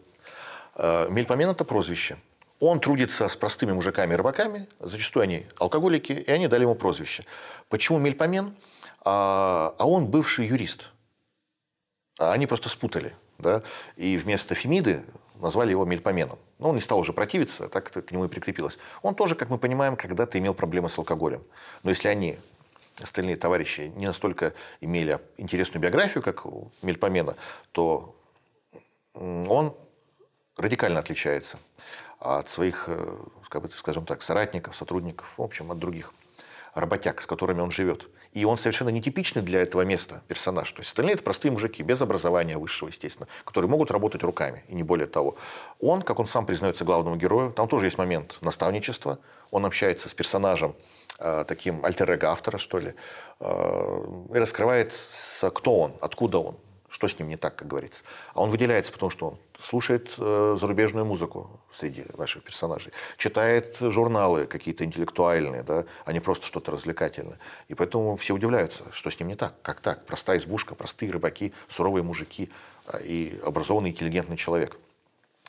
Э, 0.75 1.07
Мельпомен– 1.09 1.49
это 1.51 1.63
прозвище. 1.63 2.17
Он 2.61 2.79
трудится 2.79 3.27
с 3.27 3.35
простыми 3.35 3.71
мужиками 3.71 4.13
и 4.13 4.15
рыбаками, 4.15 4.67
зачастую 4.79 5.23
они 5.23 5.47
алкоголики, 5.57 6.13
и 6.13 6.29
они 6.29 6.47
дали 6.47 6.61
ему 6.61 6.75
прозвище. 6.75 7.25
Почему 7.69 7.97
Мельпомен? 7.97 8.55
А, 9.03 9.73
а 9.79 9.87
он 9.87 10.05
бывший 10.05 10.45
юрист. 10.45 10.91
А 12.19 12.33
они 12.33 12.45
просто 12.45 12.69
спутали. 12.69 13.15
Да? 13.39 13.63
И 13.97 14.15
вместо 14.15 14.53
Фемиды 14.53 15.03
назвали 15.39 15.71
его 15.71 15.85
Мельпоменом. 15.85 16.37
Но 16.59 16.69
он 16.69 16.75
не 16.75 16.81
стал 16.81 16.99
уже 16.99 17.13
противиться, 17.13 17.67
так 17.67 17.89
это 17.89 18.03
к 18.03 18.11
нему 18.11 18.25
и 18.25 18.27
прикрепилось. 18.27 18.77
Он 19.01 19.15
тоже, 19.15 19.33
как 19.33 19.49
мы 19.49 19.57
понимаем, 19.57 19.95
когда-то 19.95 20.37
имел 20.37 20.53
проблемы 20.53 20.87
с 20.87 20.99
алкоголем. 20.99 21.43
Но 21.81 21.89
если 21.89 22.09
они, 22.09 22.37
остальные 23.01 23.37
товарищи, 23.37 23.91
не 23.95 24.05
настолько 24.05 24.53
имели 24.81 25.19
интересную 25.37 25.81
биографию, 25.81 26.21
как 26.21 26.45
у 26.45 26.71
Мельпомена, 26.83 27.35
то 27.71 28.15
он 29.15 29.75
радикально 30.57 30.99
отличается 30.99 31.57
от 32.21 32.49
своих, 32.49 32.85
э, 32.87 33.17
скажем 33.73 34.05
так, 34.05 34.21
соратников, 34.21 34.75
сотрудников, 34.75 35.33
в 35.37 35.41
общем, 35.41 35.71
от 35.71 35.79
других 35.79 36.13
работяг, 36.75 37.21
с 37.21 37.25
которыми 37.25 37.61
он 37.61 37.71
живет. 37.71 38.07
И 38.33 38.45
он 38.45 38.57
совершенно 38.57 38.89
нетипичный 38.89 39.41
для 39.41 39.61
этого 39.61 39.81
места 39.81 40.21
персонаж. 40.27 40.71
То 40.71 40.79
есть 40.79 40.91
остальные 40.91 41.15
это 41.15 41.23
простые 41.23 41.51
мужики, 41.51 41.83
без 41.83 42.01
образования 42.01 42.57
высшего, 42.57 42.87
естественно, 42.87 43.27
которые 43.43 43.69
могут 43.69 43.91
работать 43.91 44.23
руками, 44.23 44.63
и 44.69 44.75
не 44.75 44.83
более 44.83 45.07
того. 45.07 45.35
Он, 45.81 46.01
как 46.01 46.19
он 46.19 46.27
сам 46.27 46.45
признается 46.45 46.85
главному 46.85 47.17
герою, 47.17 47.51
там 47.51 47.67
тоже 47.67 47.87
есть 47.87 47.97
момент 47.97 48.37
наставничества. 48.41 49.19
Он 49.49 49.65
общается 49.65 50.07
с 50.07 50.13
персонажем, 50.13 50.75
э, 51.19 51.43
таким 51.45 51.83
альтер 51.83 52.17
автора, 52.23 52.57
что 52.57 52.77
ли, 52.77 52.93
э, 53.39 54.05
и 54.33 54.37
раскрывает, 54.37 54.93
кто 55.53 55.79
он, 55.79 55.93
откуда 55.99 56.37
он, 56.37 56.57
что 56.91 57.07
с 57.07 57.17
ним 57.17 57.29
не 57.29 57.37
так, 57.37 57.55
как 57.55 57.67
говорится. 57.67 58.03
А 58.33 58.41
он 58.41 58.49
выделяется, 58.49 58.91
потому 58.91 59.09
что 59.09 59.27
он 59.29 59.37
слушает 59.59 60.13
э, 60.17 60.55
зарубежную 60.59 61.05
музыку 61.05 61.49
среди 61.73 62.03
ваших 62.13 62.43
персонажей, 62.43 62.91
читает 63.17 63.77
журналы 63.79 64.45
какие-то 64.45 64.83
интеллектуальные, 64.83 65.63
да, 65.63 65.85
а 66.05 66.13
не 66.13 66.19
просто 66.19 66.45
что-то 66.45 66.71
развлекательное. 66.71 67.39
И 67.69 67.73
поэтому 67.73 68.17
все 68.17 68.35
удивляются, 68.35 68.83
что 68.91 69.09
с 69.09 69.19
ним 69.19 69.29
не 69.29 69.35
так. 69.35 69.53
Как 69.61 69.79
так? 69.79 70.05
Простая 70.05 70.37
избушка, 70.37 70.75
простые 70.75 71.11
рыбаки, 71.11 71.53
суровые 71.69 72.03
мужики 72.03 72.49
а, 72.85 72.97
и 72.97 73.39
образованный, 73.43 73.91
интеллигентный 73.91 74.37
человек– 74.37 74.77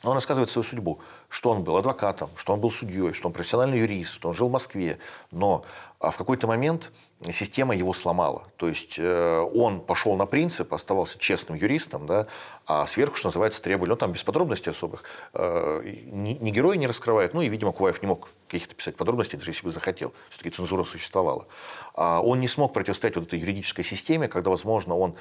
он 0.03 0.13
рассказывает 0.13 0.49
свою 0.49 0.63
судьбу, 0.63 0.99
что 1.29 1.49
он 1.49 1.63
был 1.63 1.77
адвокатом, 1.77 2.29
что 2.35 2.53
он 2.53 2.59
был 2.59 2.71
судьей, 2.71 3.13
что 3.13 3.27
он 3.27 3.33
профессиональный 3.33 3.79
юрист, 3.79 4.13
что 4.13 4.29
он 4.29 4.33
жил 4.35 4.49
в 4.49 4.51
Москве. 4.51 4.99
Но 5.31 5.63
а, 5.99 6.11
в 6.11 6.17
какой-то 6.17 6.45
момент 6.45 6.91
система 7.31 7.73
его 7.73 7.93
сломала. 7.93 8.43
То 8.57 8.67
есть 8.67 8.95
э, 8.97 9.39
он 9.55 9.79
пошел 9.79 10.17
на 10.17 10.25
принцип, 10.25 10.73
оставался 10.73 11.17
честным 11.17 11.57
юристом, 11.57 12.05
да, 12.05 12.27
а 12.65 12.85
сверху, 12.85 13.15
что 13.15 13.29
называется, 13.29 13.61
требовали, 13.61 13.91
ну 13.91 13.95
там 13.95 14.11
без 14.11 14.25
подробностей 14.25 14.71
особых, 14.71 15.05
э, 15.33 15.81
ни, 16.11 16.31
ни 16.33 16.51
герой 16.51 16.77
не 16.77 16.87
раскрывает, 16.87 17.33
ну 17.33 17.41
и, 17.41 17.47
видимо, 17.47 17.71
Куваев 17.71 18.01
не 18.01 18.09
мог 18.09 18.27
каких-то 18.47 18.75
писать 18.75 18.97
подробностей, 18.97 19.37
даже 19.39 19.51
если 19.51 19.63
бы 19.63 19.71
захотел. 19.71 20.13
Все-таки 20.29 20.49
цензура 20.49 20.83
существовала. 20.83 21.47
А 21.93 22.21
он 22.21 22.41
не 22.41 22.49
смог 22.49 22.73
противостоять 22.73 23.15
вот 23.15 23.27
этой 23.27 23.39
юридической 23.39 23.83
системе, 23.83 24.27
когда, 24.27 24.49
возможно, 24.49 24.97
он 24.97 25.15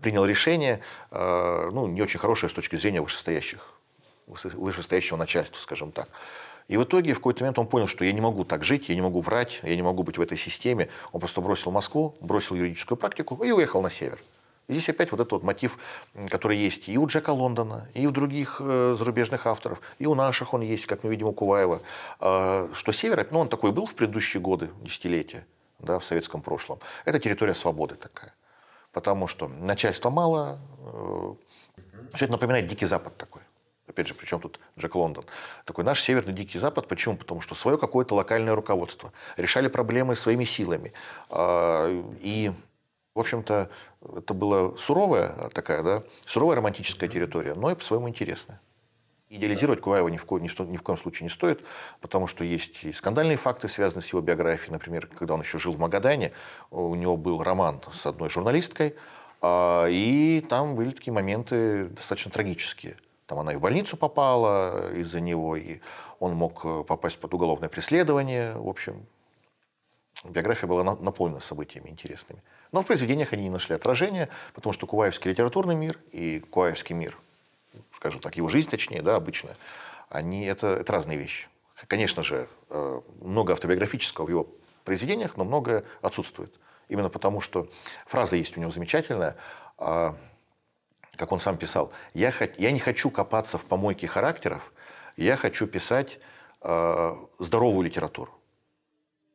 принял 0.00 0.24
решение, 0.24 0.80
э, 1.10 1.70
ну, 1.72 1.88
не 1.88 2.00
очень 2.02 2.20
хорошее 2.20 2.48
с 2.48 2.52
точки 2.52 2.76
зрения 2.76 3.00
вышестоящих 3.00 3.74
вышестоящего 4.28 5.16
начальства, 5.16 5.58
скажем 5.58 5.92
так. 5.92 6.08
И 6.68 6.76
в 6.76 6.84
итоге 6.84 7.14
в 7.14 7.16
какой-то 7.16 7.44
момент 7.44 7.58
он 7.58 7.66
понял, 7.66 7.86
что 7.86 8.04
я 8.04 8.12
не 8.12 8.20
могу 8.20 8.44
так 8.44 8.62
жить, 8.62 8.90
я 8.90 8.94
не 8.94 9.00
могу 9.00 9.22
врать, 9.22 9.60
я 9.62 9.74
не 9.74 9.82
могу 9.82 10.02
быть 10.02 10.18
в 10.18 10.20
этой 10.20 10.36
системе. 10.36 10.88
Он 11.12 11.20
просто 11.20 11.40
бросил 11.40 11.70
Москву, 11.70 12.14
бросил 12.20 12.56
юридическую 12.56 12.98
практику 12.98 13.42
и 13.42 13.50
уехал 13.50 13.80
на 13.80 13.90
север. 13.90 14.18
И 14.68 14.74
здесь 14.74 14.90
опять 14.90 15.10
вот 15.10 15.20
этот 15.20 15.32
вот 15.32 15.42
мотив, 15.44 15.78
который 16.28 16.58
есть 16.58 16.90
и 16.90 16.98
у 16.98 17.06
Джека 17.06 17.30
Лондона, 17.30 17.88
и 17.94 18.06
у 18.06 18.10
других 18.10 18.60
э, 18.60 18.94
зарубежных 18.98 19.46
авторов, 19.46 19.80
и 19.98 20.04
у 20.04 20.14
наших 20.14 20.52
он 20.52 20.60
есть, 20.60 20.84
как 20.84 21.04
мы 21.04 21.10
видим 21.10 21.28
у 21.28 21.32
Куваева, 21.32 21.80
э, 22.20 22.68
что 22.74 22.92
север, 22.92 23.26
ну 23.30 23.38
он 23.38 23.48
такой 23.48 23.72
был 23.72 23.86
в 23.86 23.94
предыдущие 23.94 24.42
годы, 24.42 24.68
десятилетия, 24.82 25.46
да, 25.78 25.98
в 25.98 26.04
советском 26.04 26.42
прошлом, 26.42 26.80
это 27.06 27.18
территория 27.18 27.54
свободы 27.54 27.94
такая. 27.94 28.34
Потому 28.92 29.26
что 29.26 29.48
начальства 29.48 30.10
мало, 30.10 30.58
э, 30.80 31.34
все 32.12 32.26
это 32.26 32.32
напоминает 32.32 32.66
Дикий 32.66 32.84
Запад 32.84 33.16
такой 33.16 33.37
опять 33.88 34.06
же, 34.06 34.14
причем 34.14 34.40
тут 34.40 34.60
Джек 34.78 34.94
Лондон, 34.94 35.24
такой 35.64 35.84
наш 35.84 36.00
северный 36.00 36.32
Дикий 36.32 36.58
Запад. 36.58 36.88
Почему? 36.88 37.16
Потому 37.16 37.40
что 37.40 37.54
свое 37.54 37.78
какое-то 37.78 38.14
локальное 38.14 38.54
руководство. 38.54 39.12
Решали 39.36 39.68
проблемы 39.68 40.14
своими 40.14 40.44
силами. 40.44 40.92
А, 41.30 41.88
и, 42.20 42.52
в 43.14 43.20
общем-то, 43.20 43.70
это 44.16 44.34
была 44.34 44.76
суровая 44.76 45.50
такая, 45.50 45.82
да, 45.82 46.02
суровая 46.24 46.56
романтическая 46.56 47.08
территория, 47.08 47.54
но 47.54 47.70
и 47.70 47.74
по-своему 47.74 48.08
интересная. 48.08 48.60
Идеализировать 49.30 49.82
Куваева 49.82 50.08
ни 50.08 50.16
в, 50.16 50.24
ко, 50.24 50.38
ни, 50.38 50.70
ни 50.70 50.76
в 50.78 50.82
коем 50.82 50.98
случае 50.98 51.24
не 51.24 51.30
стоит, 51.30 51.62
потому 52.00 52.26
что 52.28 52.44
есть 52.44 52.84
и 52.84 52.92
скандальные 52.92 53.36
факты, 53.36 53.68
связанные 53.68 54.02
с 54.02 54.08
его 54.08 54.22
биографией. 54.22 54.72
Например, 54.72 55.06
когда 55.06 55.34
он 55.34 55.42
еще 55.42 55.58
жил 55.58 55.72
в 55.72 55.78
Магадане, 55.78 56.32
у 56.70 56.94
него 56.94 57.18
был 57.18 57.42
роман 57.42 57.82
с 57.92 58.06
одной 58.06 58.30
журналисткой, 58.30 58.94
а, 59.42 59.86
и 59.88 60.40
там 60.48 60.74
были 60.74 60.92
такие 60.92 61.12
моменты 61.12 61.86
достаточно 61.86 62.30
трагические– 62.30 62.96
там 63.28 63.38
она 63.38 63.52
и 63.52 63.56
в 63.56 63.60
больницу 63.60 63.98
попала 63.98 64.90
из-за 64.94 65.20
него, 65.20 65.54
и 65.54 65.80
он 66.18 66.34
мог 66.34 66.64
э, 66.64 66.82
попасть 66.82 67.18
под 67.18 67.34
уголовное 67.34 67.68
преследование. 67.68 68.54
В 68.54 68.66
общем, 68.66 69.04
биография 70.24 70.66
была 70.66 70.82
наполнена 70.82 71.40
событиями 71.40 71.90
интересными. 71.90 72.42
Но 72.72 72.80
в 72.80 72.86
произведениях 72.86 73.34
они 73.34 73.42
не 73.42 73.50
нашли 73.50 73.74
отражения, 73.74 74.30
потому 74.54 74.72
что 74.72 74.86
куваевский 74.86 75.30
литературный 75.30 75.74
мир 75.74 76.00
и 76.10 76.40
куваевский 76.40 76.94
мир, 76.94 77.18
скажем 77.96 78.20
так, 78.22 78.34
его 78.38 78.48
жизнь 78.48 78.70
точнее, 78.70 79.02
да, 79.02 79.16
обычная, 79.16 79.56
они, 80.08 80.46
это, 80.46 80.68
это 80.68 80.90
разные 80.90 81.18
вещи. 81.18 81.48
Конечно 81.86 82.22
же, 82.22 82.48
э, 82.70 83.00
много 83.20 83.52
автобиографического 83.52 84.24
в 84.24 84.30
его 84.30 84.48
произведениях, 84.84 85.36
но 85.36 85.44
многое 85.44 85.84
отсутствует. 86.00 86.54
Именно 86.88 87.10
потому, 87.10 87.42
что 87.42 87.68
фраза 88.06 88.36
есть 88.36 88.56
у 88.56 88.60
него 88.60 88.70
замечательная 88.70 89.36
а 89.78 90.16
как 91.18 91.32
он 91.32 91.40
сам 91.40 91.58
писал, 91.58 91.92
я, 92.14 92.32
я 92.56 92.70
не 92.70 92.78
хочу 92.78 93.10
копаться 93.10 93.58
в 93.58 93.66
помойке 93.66 94.06
характеров, 94.06 94.72
я 95.16 95.36
хочу 95.36 95.66
писать 95.66 96.20
э, 96.62 97.14
здоровую 97.40 97.84
литературу. 97.84 98.32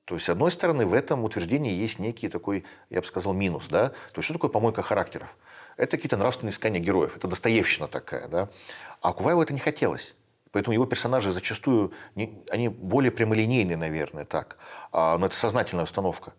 То 0.05 0.15
есть, 0.15 0.25
с 0.25 0.29
одной 0.29 0.51
стороны, 0.51 0.85
в 0.85 0.93
этом 0.93 1.23
утверждении 1.23 1.71
есть 1.71 1.99
некий 1.99 2.29
такой, 2.29 2.63
я 2.89 3.01
бы 3.01 3.07
сказал, 3.07 3.33
минус. 3.33 3.67
Да? 3.67 3.89
То 3.89 4.17
есть, 4.17 4.25
что 4.25 4.33
такое 4.33 4.49
помойка 4.49 4.81
характеров? 4.81 5.37
Это 5.77 5.97
какие-то 5.97 6.17
нравственные 6.17 6.51
искания 6.51 6.79
героев, 6.79 7.15
это 7.17 7.27
достоевщина 7.27 7.87
такая. 7.87 8.27
Да? 8.27 8.49
А 9.01 9.13
Куваеву 9.13 9.41
это 9.41 9.53
не 9.53 9.59
хотелось. 9.59 10.15
Поэтому 10.51 10.73
его 10.73 10.85
персонажи 10.85 11.31
зачастую, 11.31 11.93
не, 12.15 12.43
они 12.51 12.69
более 12.69 13.11
прямолинейные, 13.11 13.75
наверное, 13.75 14.23
так. 14.23 14.57
А, 14.91 15.17
но 15.17 15.25
это 15.25 15.35
сознательная 15.35 15.83
установка. 15.83 16.33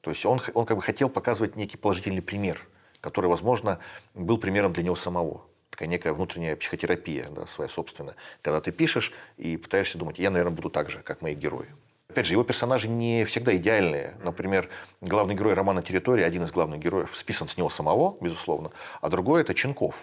То 0.00 0.10
есть 0.10 0.26
он, 0.26 0.40
он 0.54 0.66
как 0.66 0.76
бы 0.76 0.82
хотел 0.82 1.08
показывать 1.08 1.56
некий 1.56 1.78
положительный 1.78 2.22
пример– 2.22 2.66
который, 3.00 3.26
возможно, 3.26 3.78
был 4.14 4.38
примером 4.38 4.72
для 4.72 4.82
него 4.82 4.96
самого. 4.96 5.42
Такая 5.70 5.88
некая 5.88 6.12
внутренняя 6.12 6.56
психотерапия, 6.56 7.28
да, 7.30 7.46
своя 7.46 7.68
собственная. 7.68 8.16
Когда 8.42 8.60
ты 8.60 8.72
пишешь 8.72 9.12
и 9.36 9.56
пытаешься 9.56 9.98
думать, 9.98 10.18
я, 10.18 10.30
наверное, 10.30 10.54
буду 10.54 10.68
так 10.68 10.90
же, 10.90 11.00
как 11.00 11.22
мои 11.22 11.34
герои. 11.34 11.68
Опять 12.08 12.26
же, 12.26 12.34
его 12.34 12.42
персонажи 12.42 12.88
не 12.88 13.24
всегда 13.24 13.54
идеальные. 13.54 14.14
Например, 14.24 14.68
главный 15.00 15.36
герой 15.36 15.54
романа 15.54 15.80
«Территория», 15.80 16.24
один 16.24 16.42
из 16.42 16.50
главных 16.50 16.80
героев, 16.80 17.16
списан 17.16 17.46
с 17.46 17.56
него 17.56 17.70
самого, 17.70 18.16
безусловно, 18.20 18.72
а 19.00 19.08
другой– 19.08 19.40
это 19.42 19.54
Ченков. 19.54 19.94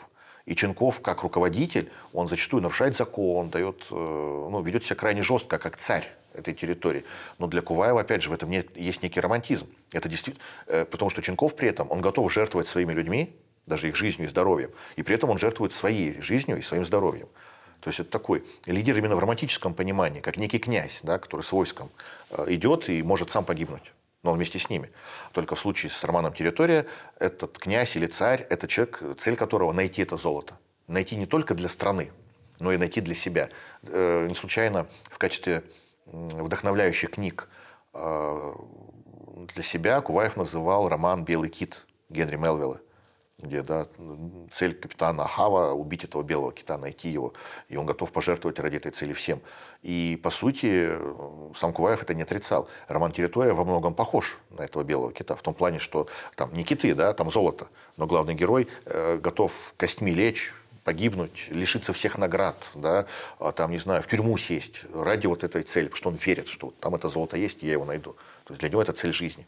И 0.46 0.56
Ченков, 0.56 1.02
как 1.02 1.24
руководитель, 1.24 1.92
он 2.14 2.30
зачастую 2.30 2.64
нарушает 2.64 2.96
закон, 2.96 3.50
дает, 3.50 3.88
э, 3.92 3.94
ну, 3.94 4.62
ведет 4.62 4.86
себя 4.86 4.96
крайне 4.96 5.22
жестко, 5.22 5.58
как 5.58 5.76
царь 5.76 6.10
этой 6.38 6.54
территории. 6.54 7.04
Но 7.40 7.48
для 7.48 7.62
Куваева, 7.62 8.02
опять 8.02 8.22
же, 8.22 8.30
в 8.30 8.34
этом 8.34 8.50
нет, 8.50 8.76
есть 8.76 9.04
некий 9.04 9.20
романтизм. 9.20 9.68
Это 9.92 10.08
действительно, 10.10 10.46
э, 10.68 10.86
потому 10.86 11.10
что 11.10 11.22
Ченков 11.22 11.56
при 11.56 11.70
этом, 11.70 11.90
он 11.92 12.02
готов 12.02 12.32
жертвовать 12.32 12.68
своими 12.68 12.94
людьми, 12.94 13.36
даже 13.66 13.90
их 13.90 13.96
жизнью 13.96 14.28
и 14.28 14.30
здоровьем, 14.30 14.72
и 14.96 15.04
при 15.04 15.16
этом 15.16 15.30
он 15.30 15.38
жертвует 15.40 15.74
своей 15.74 16.22
жизнью 16.22 16.58
и 16.58 16.62
своим 16.62 16.86
здоровьем. 16.86 17.28
То 17.82 17.90
есть 17.90 18.00
это 18.00 18.10
такой 18.10 18.44
лидер 18.66 18.98
именно 18.98 19.16
в 19.16 19.20
романтическом 19.20 19.74
понимании, 19.74 20.22
как 20.22 20.38
некий 20.38 20.60
князь, 20.60 21.02
да, 21.04 21.20
который 21.20 21.42
с 21.42 21.52
войском 21.52 21.90
э, 22.32 22.46
идет 22.50 22.90
и 22.90 23.04
может 23.04 23.30
сам 23.30 23.46
погибнуть 23.46 23.94
но 24.24 24.34
вместе 24.34 24.60
с 24.60 24.70
ними. 24.70 24.90
Только 25.32 25.56
в 25.56 25.60
случае 25.60 25.90
с 25.90 26.04
романом 26.04 26.34
«Территория» 26.34 26.86
этот 27.18 27.58
князь 27.58 27.96
или 27.96 28.08
царь– 28.08 28.46
это 28.50 28.68
человек, 28.68 29.02
цель 29.18 29.38
которого– 29.38 29.72
найти 29.74 30.02
это 30.02 30.18
золото. 30.18 30.58
Найти 30.88 31.16
не 31.16 31.26
только 31.26 31.54
для 31.56 31.70
страны, 31.70 32.12
но 32.60 32.74
и 32.74 32.78
найти 32.78 33.00
для 33.00 33.16
себя. 33.16 33.50
Э, 33.84 34.26
не 34.28 34.36
случайно 34.36 34.88
в 35.04 35.18
качестве 35.18 35.64
вдохновляющих 36.12 37.12
книг 37.12 37.50
э, 37.94 38.54
для 39.54 39.64
себя 39.64 40.02
Куваев 40.02 40.38
называл 40.38 40.90
роман 40.90 41.24
«Белый 41.24 41.50
кит» 41.50 41.86
Генри 42.10 42.38
Мелвилла 42.38 42.80
где 43.40 43.62
да, 43.62 43.88
цель 44.52 44.74
капитана 44.74 45.24
Ахава– 45.26 45.72
убить 45.74 46.04
этого 46.04 46.24
белого 46.24 46.52
кита, 46.52 46.78
найти 46.78 47.10
его. 47.10 47.34
И 47.70 47.78
он 47.78 47.86
готов 47.86 48.12
пожертвовать 48.12 48.60
ради 48.60 48.78
этой 48.78 48.92
цели 48.92 49.14
всем. 49.14 49.42
И, 49.84 50.20
по 50.24 50.32
сути, 50.32 50.92
сам 51.56 51.72
Куваев 51.72 52.02
это 52.02 52.16
не 52.16 52.24
отрицал. 52.24 52.68
Роман 52.88 53.12
«Территория» 53.12 53.54
во 53.54 53.64
многом 53.64 53.94
похож 53.94 54.40
на 54.50 54.64
этого 54.64 54.84
белого 54.84 55.14
кита. 55.14 55.36
В 55.36 55.44
том 55.44 55.54
плане, 55.54 55.78
что 55.78 56.08
там 56.36 56.52
не 56.54 56.64
киты, 56.64 56.96
да, 56.96 57.14
там 57.14 57.30
золото. 57.30 57.68
Но 57.96 58.08
главный 58.08 58.34
герой 58.34 58.68
э, 58.86 59.18
готов 59.18 59.76
костьми 59.78 60.14
лечь, 60.14 60.54
погибнуть, 60.88 61.50
лишиться 61.50 61.92
всех 61.92 62.18
наград, 62.18 62.56
да, 62.74 63.08
а 63.40 63.52
там, 63.52 63.72
не 63.72 63.78
знаю, 63.78 64.02
в 64.02 64.08
тюрьму 64.08 64.38
сесть 64.38 64.84
ради 64.94 65.28
вот 65.28 65.44
этой 65.44 65.64
цели, 65.64 65.88
потому 65.88 65.98
что 65.98 66.10
он 66.12 66.16
верит, 66.16 66.48
что 66.48 66.74
там 66.80 66.96
это 66.96 67.10
золото 67.10 67.36
есть, 67.36 67.62
и 67.62 67.66
я 67.66 67.74
его 67.74 67.84
найду. 67.84 68.14
То 68.46 68.54
есть 68.54 68.62
для 68.62 68.70
него 68.70 68.82
это 68.82 68.94
цель 68.94 69.12
жизни 69.12 69.46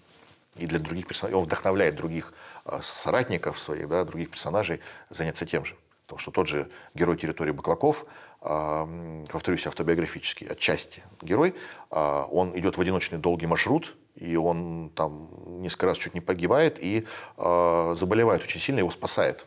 и 0.58 0.65
для 0.65 0.80
других 0.80 1.08
персонажей. 1.08 1.38
Он 1.38 1.45
вдохновляет 1.45 1.95
других 1.95 2.34
а, 2.65 2.82
соратников 2.82 3.58
своих, 3.58 3.88
да, 3.88 4.04
других 4.04 4.32
персонажей 4.32 4.82
заняться 5.10 5.45
тем 5.45 5.63
же. 5.63 5.78
Потому 6.08 6.19
что 6.19 6.32
тот 6.32 6.49
же 6.49 6.69
герой 6.93 7.15
территории 7.15 7.52
Баклаков, 7.52 8.06
а, 8.41 8.86
повторюсь, 9.32 9.65
автобиографический, 9.65 10.45
отчасти 10.45 11.04
герой, 11.21 11.56
он 11.89 12.52
идет 12.60 12.75
в 12.75 12.82
одиночный 12.82 13.17
долгий 13.17 13.47
маршрут, 13.47 13.95
и 14.15 14.36
он 14.36 14.91
там 14.93 15.30
несколько 15.62 15.86
раз 15.86 15.97
чуть 15.97 16.15
не 16.15 16.21
погибает, 16.21 16.80
и 16.82 17.08
заболевает 17.38 18.43
очень 18.43 18.60
сильно, 18.60 18.80
его 18.80 18.89
спасает 18.89 19.45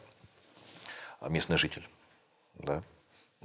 местный 1.29 1.57
житель. 1.57 1.89
Да? 2.55 2.83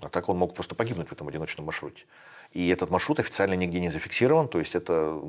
А 0.02 0.10
так 0.10 0.30
он 0.30 0.38
мог 0.38 0.54
просто 0.54 0.76
погибнуть 0.76 1.10
в 1.10 1.12
этом 1.12 1.28
одиночном 1.28 1.66
маршруте. 1.66 2.06
И 2.52 2.70
этот 2.70 2.90
маршрут 2.90 3.20
официально 3.20 3.56
нигде 3.56 3.80
не 3.80 3.90
зафиксирован, 3.90 4.48
то 4.48 4.60
есть 4.60 4.76
это 4.76 5.22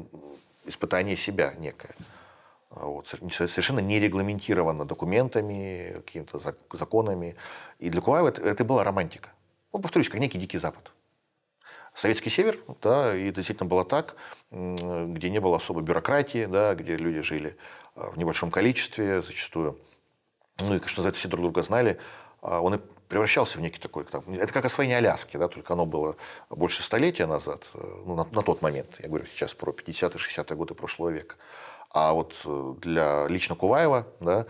испытание 0.65 1.17
себя 1.17 1.55
некое. 1.59 1.95
А 2.71 2.87
вот, 2.87 3.09
совершенно 3.09 3.81
не 3.81 3.99
регламентировано 3.99 4.85
документами, 4.85 6.03
какими-то 6.05 6.39
законами. 6.73 7.37
И 7.79 7.89
для 7.89 8.01
Куваева 8.01 8.29
это, 8.29 8.43
это 8.43 8.65
была 8.65 8.85
романтика. 8.85 9.31
Ну, 9.73 9.81
повторюсь, 9.81 10.09
как 10.09 10.21
некий 10.21 10.39
Дикий 10.39 10.59
Запад. 10.59 10.93
Советский 11.95 12.31
Север, 12.31 12.61
да, 12.83 13.17
и 13.17 13.31
действительно 13.33 13.69
было 13.69 13.85
так, 13.85 14.15
где 14.51 15.31
не 15.31 15.41
было 15.41 15.57
особой 15.57 15.83
бюрократии, 15.83 16.47
да, 16.47 16.75
где 16.75 16.97
люди 16.97 17.23
жили 17.23 17.57
а, 17.97 18.11
в 18.11 18.19
небольшом 18.19 18.53
количестве 18.53 19.21
зачастую. 19.21 19.77
Ну 20.61 20.77
и, 20.77 20.81
что 20.81 21.01
называется, 21.01 21.19
все 21.19 21.29
друг 21.29 21.43
друга 21.43 21.63
знали. 21.63 21.99
А 22.41 22.61
он 22.61 22.75
и 22.77 22.79
превращался 23.09 23.59
в 23.59 23.61
некий 23.61 23.81
такой... 23.81 24.05
Это 24.05 24.53
как 24.53 24.65
освоение 24.65 24.99
Аляски, 24.99 25.37
да, 25.37 25.49
только 25.49 25.73
оно 25.73 25.87
было 25.87 26.17
больше 26.51 26.83
столетия 26.83 27.27
назад, 27.27 27.67
э, 27.75 28.03
ну, 28.07 28.15
на, 28.15 28.25
на 28.31 28.43
тот 28.43 28.63
момент, 28.63 28.97
я 29.01 29.09
говорю 29.09 29.27
сейчас 29.27 29.55
про 29.55 29.73
50-60-е 29.73 30.57
годы 30.57 30.75
прошлого 30.75 31.09
века. 31.11 31.37
А 31.91 32.13
вот 32.13 32.35
э, 32.45 32.75
для 32.81 33.27
лично 33.29 33.57
Куваева, 33.57 34.07
да, 34.21 34.47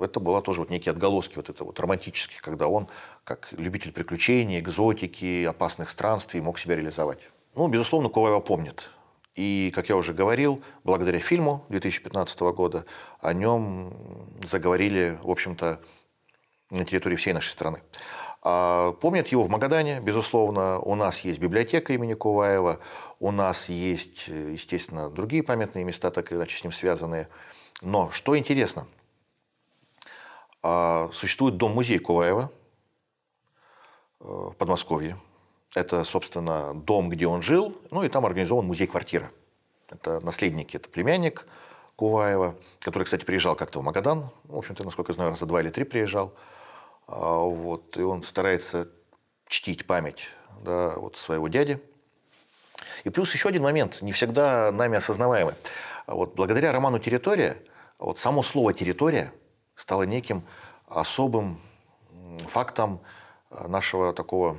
это 0.00 0.20
было 0.20 0.42
тоже 0.42 0.60
вот 0.60 0.70
некие 0.70 0.90
отголоски 0.90 1.36
вот 1.36 1.48
это 1.48 1.64
вот 1.64 1.78
романтических, 1.80 2.42
когда 2.42 2.68
он, 2.68 2.88
как 3.24 3.48
любитель 3.52 3.92
приключений, 3.92 4.58
экзотики, 4.58 5.44
опасных 5.44 5.90
странствий, 5.90 6.40
мог 6.40 6.58
себя 6.58 6.76
реализовать. 6.76 7.20
Ну, 7.54 7.68
безусловно, 7.68 8.08
Куваева 8.08 8.40
помнит. 8.40 8.90
И, 9.34 9.72
как 9.74 9.88
я 9.88 9.96
уже 9.96 10.12
говорил, 10.12 10.62
благодаря 10.84 11.18
фильму 11.18 11.64
2015 11.70 12.38
года 12.40 12.84
о 13.20 13.32
нем 13.32 13.94
заговорили, 14.44 15.18
в 15.22 15.30
общем-то, 15.30 15.80
на 16.72 16.84
территории 16.84 17.16
всей 17.16 17.32
нашей 17.32 17.50
страны. 17.50 17.82
А, 18.42 18.92
помнят 18.92 19.28
его 19.28 19.44
в 19.44 19.48
Магадане, 19.48 20.00
безусловно. 20.00 20.78
У 20.80 20.94
нас 20.94 21.20
есть 21.20 21.38
библиотека 21.38 21.92
имени 21.92 22.14
Куваева. 22.14 22.80
У 23.20 23.30
нас 23.30 23.68
есть, 23.68 24.28
естественно, 24.28 25.10
другие 25.10 25.42
памятные 25.42 25.84
места, 25.84 26.10
так 26.10 26.30
или 26.32 26.38
иначе 26.38 26.56
с 26.56 26.64
ним 26.64 26.72
связанные. 26.72 27.28
Но 27.80 28.10
что 28.10 28.36
интересно, 28.36 28.86
а, 30.62 31.10
существует 31.12 31.56
дом-музей 31.56 31.98
Куваева 31.98 32.50
э, 34.20 34.24
в 34.24 34.54
Подмосковье. 34.56 35.18
Это, 35.74 36.04
собственно, 36.04 36.74
дом, 36.74 37.08
где 37.08 37.26
он 37.26 37.42
жил, 37.42 37.76
ну 37.90 38.04
и 38.04 38.08
там 38.08 38.26
организован 38.26 38.66
музей-квартира. 38.66 39.30
Это 39.88 40.20
наследники, 40.20 40.76
это 40.76 40.88
племянник 40.88 41.46
Куваева, 41.96 42.56
который, 42.80 43.04
кстати, 43.04 43.24
приезжал 43.24 43.56
как-то 43.56 43.80
в 43.80 43.84
Магадан. 43.84 44.30
В 44.44 44.56
общем-то, 44.56 44.84
насколько 44.84 45.12
я 45.12 45.14
знаю, 45.14 45.30
раза 45.30 45.46
два 45.46 45.60
или 45.60 45.68
три 45.68 45.84
приезжал. 45.84 46.34
А, 47.06 47.38
вот, 47.38 47.96
и 47.96 48.02
он 48.02 48.22
старается 48.22 48.88
чтить 49.48 49.86
память 49.86 50.28
да, 50.62 50.94
вот 50.96 51.16
своего 51.16 51.48
дяди. 51.48 51.80
И 53.04 53.10
плюс 53.10 53.32
еще 53.34 53.48
один 53.48 53.62
момент, 53.62 54.00
не 54.02 54.12
всегда 54.12 54.70
нами 54.72 54.96
осознаваемый. 54.96 55.54
Вот, 56.06 56.34
благодаря 56.34 56.72
роману 56.72 56.98
«Территория» 56.98 57.56
вот 57.98 58.18
само 58.18 58.42
слово 58.42 58.74
«территория» 58.74 59.32
стало 59.74 60.02
неким 60.02 60.44
особым 60.88 61.60
фактом 62.46 63.00
нашего 63.50 64.12
такого 64.12 64.56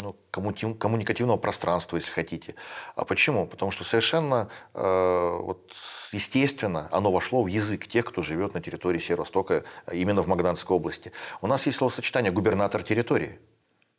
ну, 0.00 0.16
коммуникативного 0.30 1.36
пространства, 1.36 1.96
если 1.96 2.10
хотите. 2.10 2.54
А 2.94 3.04
почему? 3.04 3.46
Потому 3.46 3.70
что 3.70 3.84
совершенно 3.84 4.48
э, 4.74 5.38
вот, 5.42 5.72
естественно 6.12 6.88
оно 6.90 7.10
вошло 7.10 7.42
в 7.42 7.46
язык 7.46 7.86
тех, 7.86 8.04
кто 8.04 8.22
живет 8.22 8.54
на 8.54 8.60
территории 8.60 8.98
Северо-Востока, 8.98 9.64
именно 9.92 10.22
в 10.22 10.26
Магаданской 10.26 10.76
области. 10.76 11.12
У 11.40 11.46
нас 11.46 11.66
есть 11.66 11.78
словосочетание 11.78 12.32
«губернатор 12.32 12.82
территории». 12.82 13.38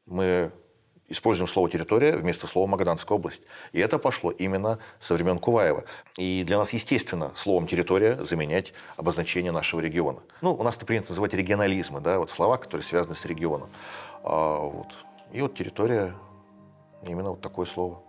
Мы 0.06 0.52
используем 1.08 1.48
слово 1.48 1.70
«территория» 1.70 2.16
вместо 2.16 2.48
слова 2.48 2.68
«Магаданская 2.68 3.18
область». 3.18 3.42
И 3.72 3.80
это 3.80 3.98
пошло 3.98 4.32
именно 4.32 4.80
со 5.00 5.16
времен 5.16 5.40
Куваева. 5.40 5.86
И 6.18 6.44
для 6.46 6.58
нас 6.58 6.74
естественно 6.74 7.32
словом 7.36 7.68
«территория» 7.68 8.24
заменять 8.24 8.74
обозначение 8.96 9.52
нашего 9.52 9.80
региона. 9.80 10.22
Ну, 10.42 10.54
у 10.54 10.64
нас 10.64 10.78
это 10.78 10.86
принято 10.86 11.10
называть 11.10 11.34
регионализмы, 11.34 12.00
да, 12.00 12.20
вот 12.20 12.32
слова, 12.32 12.58
которые 12.58 12.86
связаны 12.86 13.16
с 13.16 13.26
регионом. 13.26 13.70
А, 14.24 14.60
вот. 14.60 14.88
И 15.32 15.42
вот 15.42 15.56
территория, 15.56 16.16
именно 17.04 17.32
вот 17.32 17.42
такое 17.42 17.66
слово. 17.66 18.02